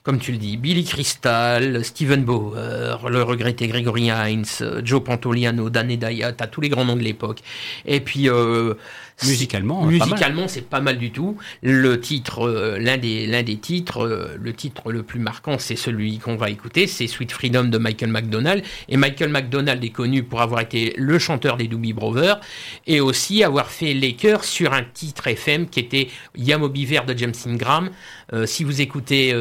comme 0.04 0.20
tu 0.20 0.34
le 0.34 0.38
dis, 0.38 0.58
Billy 0.58 0.84
Crystal, 0.84 1.84
Steven 1.84 2.24
Bauer, 2.26 3.10
le 3.10 3.24
regretté 3.24 3.68
Gregory 3.70 4.10
Hines, 4.10 4.46
Joe 4.84 5.02
Pantoliano, 5.02 5.70
Dan 5.70 5.90
Hedaya, 5.90 6.34
tous 6.34 6.60
les 6.60 6.68
grands 6.68 6.84
noms 6.84 6.98
de 6.98 7.04
l'époque. 7.04 7.40
Et 7.86 8.02
puis 8.02 8.30
euh, 8.30 8.74
Musicalement, 9.22 9.86
musicalement, 9.86 10.48
c'est 10.48 10.68
pas 10.68 10.82
mal 10.82 10.98
du 10.98 11.12
tout. 11.12 11.38
Le 11.62 12.00
titre, 12.00 12.48
euh, 12.48 12.78
l'un 12.80 12.98
des 12.98 13.28
l'un 13.28 13.44
des 13.44 13.58
titres, 13.58 14.06
euh, 14.06 14.36
le 14.40 14.54
titre 14.54 14.92
le 14.92 15.04
plus 15.04 15.20
marquant, 15.20 15.58
c'est 15.60 15.76
celui 15.76 16.18
qu'on 16.18 16.36
va 16.36 16.50
écouter, 16.50 16.88
c'est 16.88 17.08
Sweet 17.08 17.32
Freedom 17.32 17.66
de 17.66 17.78
Michael 17.78 18.10
McDonald. 18.10 18.64
Et 18.90 18.98
Michael 18.98 19.30
McDonald 19.30 19.84
est 19.84 19.90
connu 19.90 20.24
pour 20.24 20.42
avoir 20.42 20.62
été 20.62 20.94
le 20.98 21.20
chanteur 21.20 21.58
des 21.58 21.68
Doobie 21.68 21.94
Brothers 21.94 22.42
et 22.88 23.00
aussi 23.00 23.44
avoir 23.44 23.70
fait 23.70 23.94
les 23.94 24.14
chœurs 24.16 24.44
sur 24.44 24.74
un 24.74 24.84
titre 24.84 25.28
FM 25.28 25.70
qui 25.70 25.80
était 25.80 26.10
Yamobi 26.36 26.86
Vert 26.86 27.06
de 27.06 27.18
James 27.18 27.34
Ingram. 27.46 27.90
Euh, 28.34 28.46
si 28.46 28.64
vous 28.64 28.82
écoutez 28.82 29.34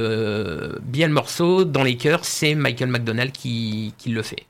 bien 0.82 1.08
le 1.08 1.14
morceau, 1.14 1.64
dans 1.64 1.82
les 1.82 1.96
chœurs, 1.96 2.24
c'est 2.24 2.54
Michael 2.54 2.88
McDonald 2.88 3.32
qui, 3.32 3.94
qui 3.98 4.10
le 4.10 4.22
fait. 4.22 4.46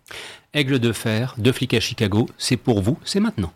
Aigle 0.53 0.79
de 0.79 0.93
fer, 0.93 1.35
deux 1.39 1.53
flics 1.53 1.75
à 1.75 1.81
Chicago, 1.81 2.29
c'est 2.37 2.57
pour 2.57 2.83
vous, 2.83 2.99
c'est 3.05 3.21
maintenant. 3.21 3.53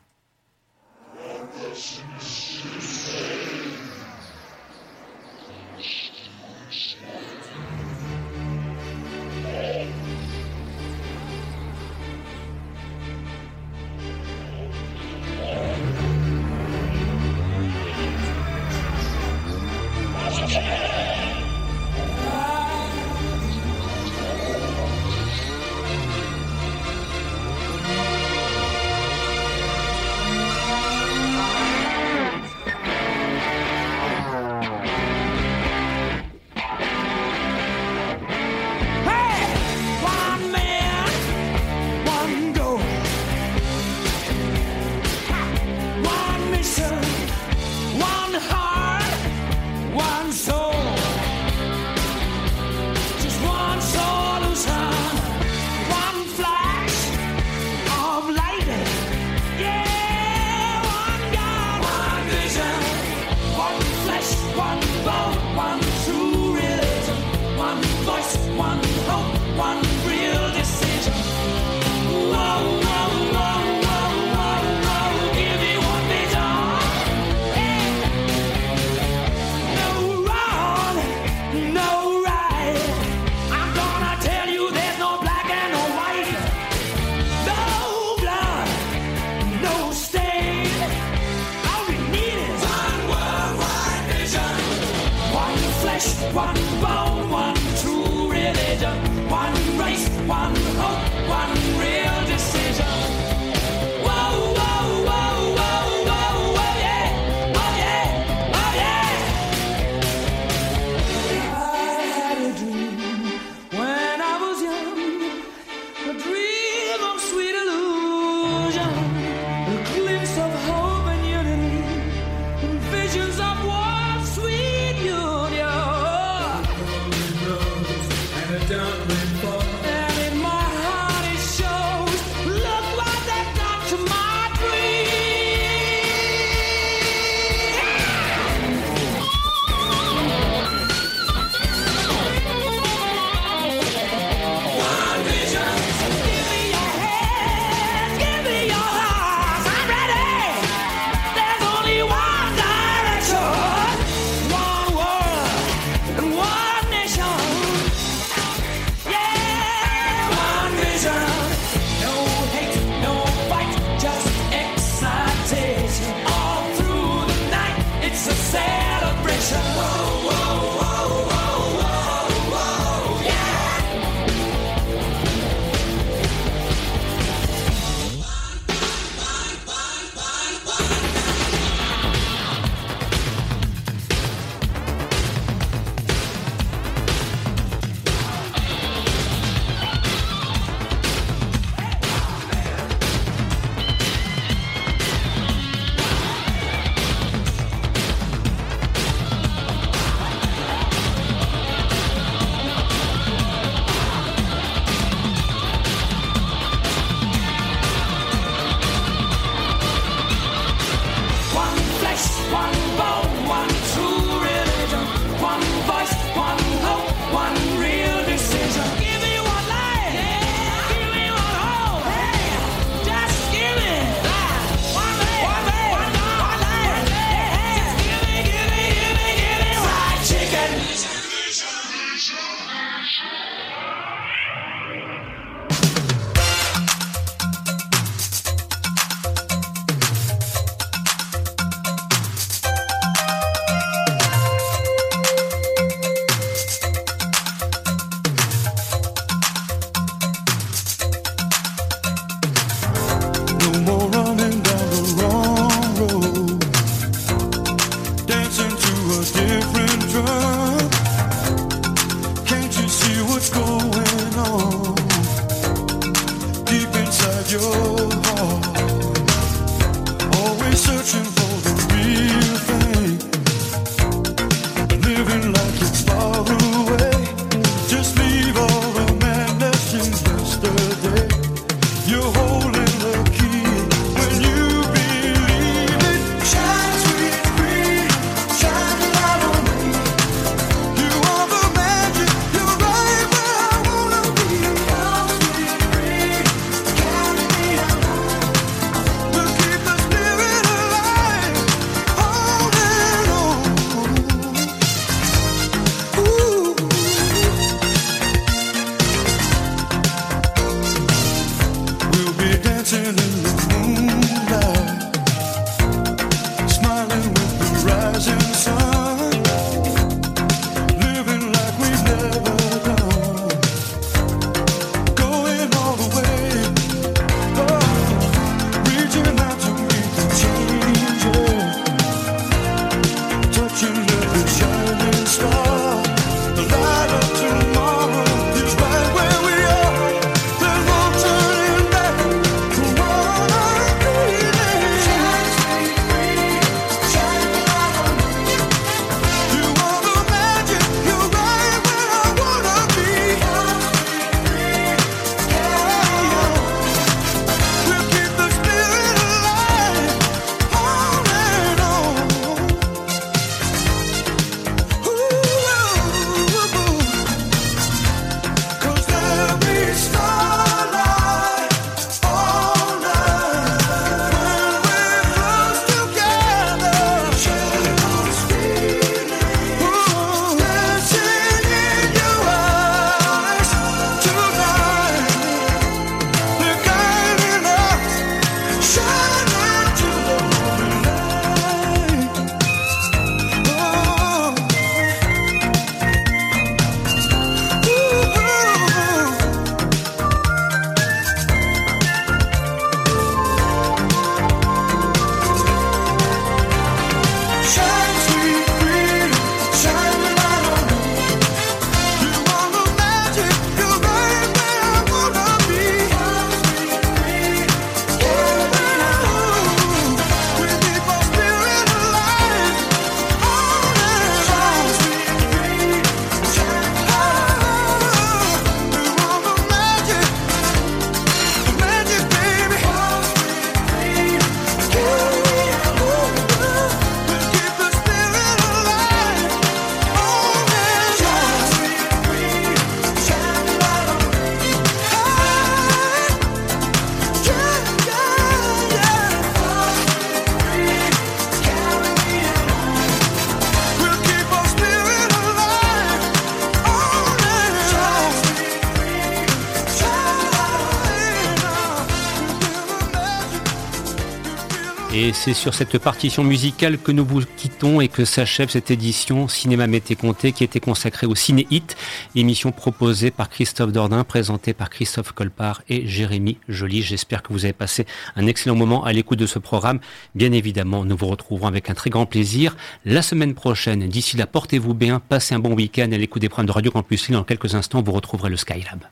Et 465.19 465.33
c'est 465.33 465.55
sur 465.55 465.73
cette 465.73 465.97
partition 465.97 466.45
musicale 466.45 466.99
que 466.99 467.11
nous 467.11 467.25
vous 467.25 467.41
quittons 467.57 468.03
et 468.03 468.09
que 468.09 468.27
s'achève 468.27 468.69
cette 468.69 468.91
édition 468.91 469.49
Cinéma 469.49 469.87
Mété 469.87 470.15
Comté 470.15 470.53
qui 470.53 470.63
était 470.63 470.79
consacrée 470.79 471.27
au 471.27 471.35
Ciné 471.35 471.67
Hit, 471.71 471.97
émission 472.35 472.71
proposée 472.71 473.31
par 473.31 473.49
Christophe 473.49 473.93
Dordain, 473.93 474.25
présentée 474.25 474.75
par 474.75 474.91
Christophe 474.91 475.33
Colpart 475.33 475.81
et 475.89 476.07
Jérémy 476.07 476.59
Joly. 476.69 477.01
J'espère 477.01 477.43
que 477.43 477.55
vous 477.55 477.65
avez 477.65 477.73
passé 477.73 478.05
un 478.35 478.47
excellent 478.47 478.77
moment 478.77 479.05
à 479.05 479.13
l'écoute 479.15 479.39
de 479.39 479.47
ce 479.47 479.59
programme. 479.59 480.01
Bien 480.35 480.53
évidemment, 480.53 481.07
nous 481.07 481.17
vous 481.17 481.29
retrouverons 481.29 481.69
avec 481.69 481.89
un 481.89 481.95
très 481.95 482.11
grand 482.11 482.27
plaisir 482.27 482.77
la 483.07 483.23
semaine 483.23 483.55
prochaine. 483.55 484.07
D'ici 484.07 484.37
là, 484.37 484.47
portez-vous 484.47 484.93
bien, 484.93 485.19
passez 485.19 485.55
un 485.55 485.61
bon 485.61 485.73
week-end 485.73 486.13
à 486.13 486.19
l'écoute 486.19 486.43
des 486.43 486.51
programmes 486.51 486.67
de 486.67 486.73
Radio 486.73 486.91
Campus. 486.91 487.31
Dans 487.31 487.43
quelques 487.43 487.75
instants, 487.75 488.03
vous 488.03 488.13
retrouverez 488.13 488.51
le 488.51 488.59
Skylab. 488.59 489.07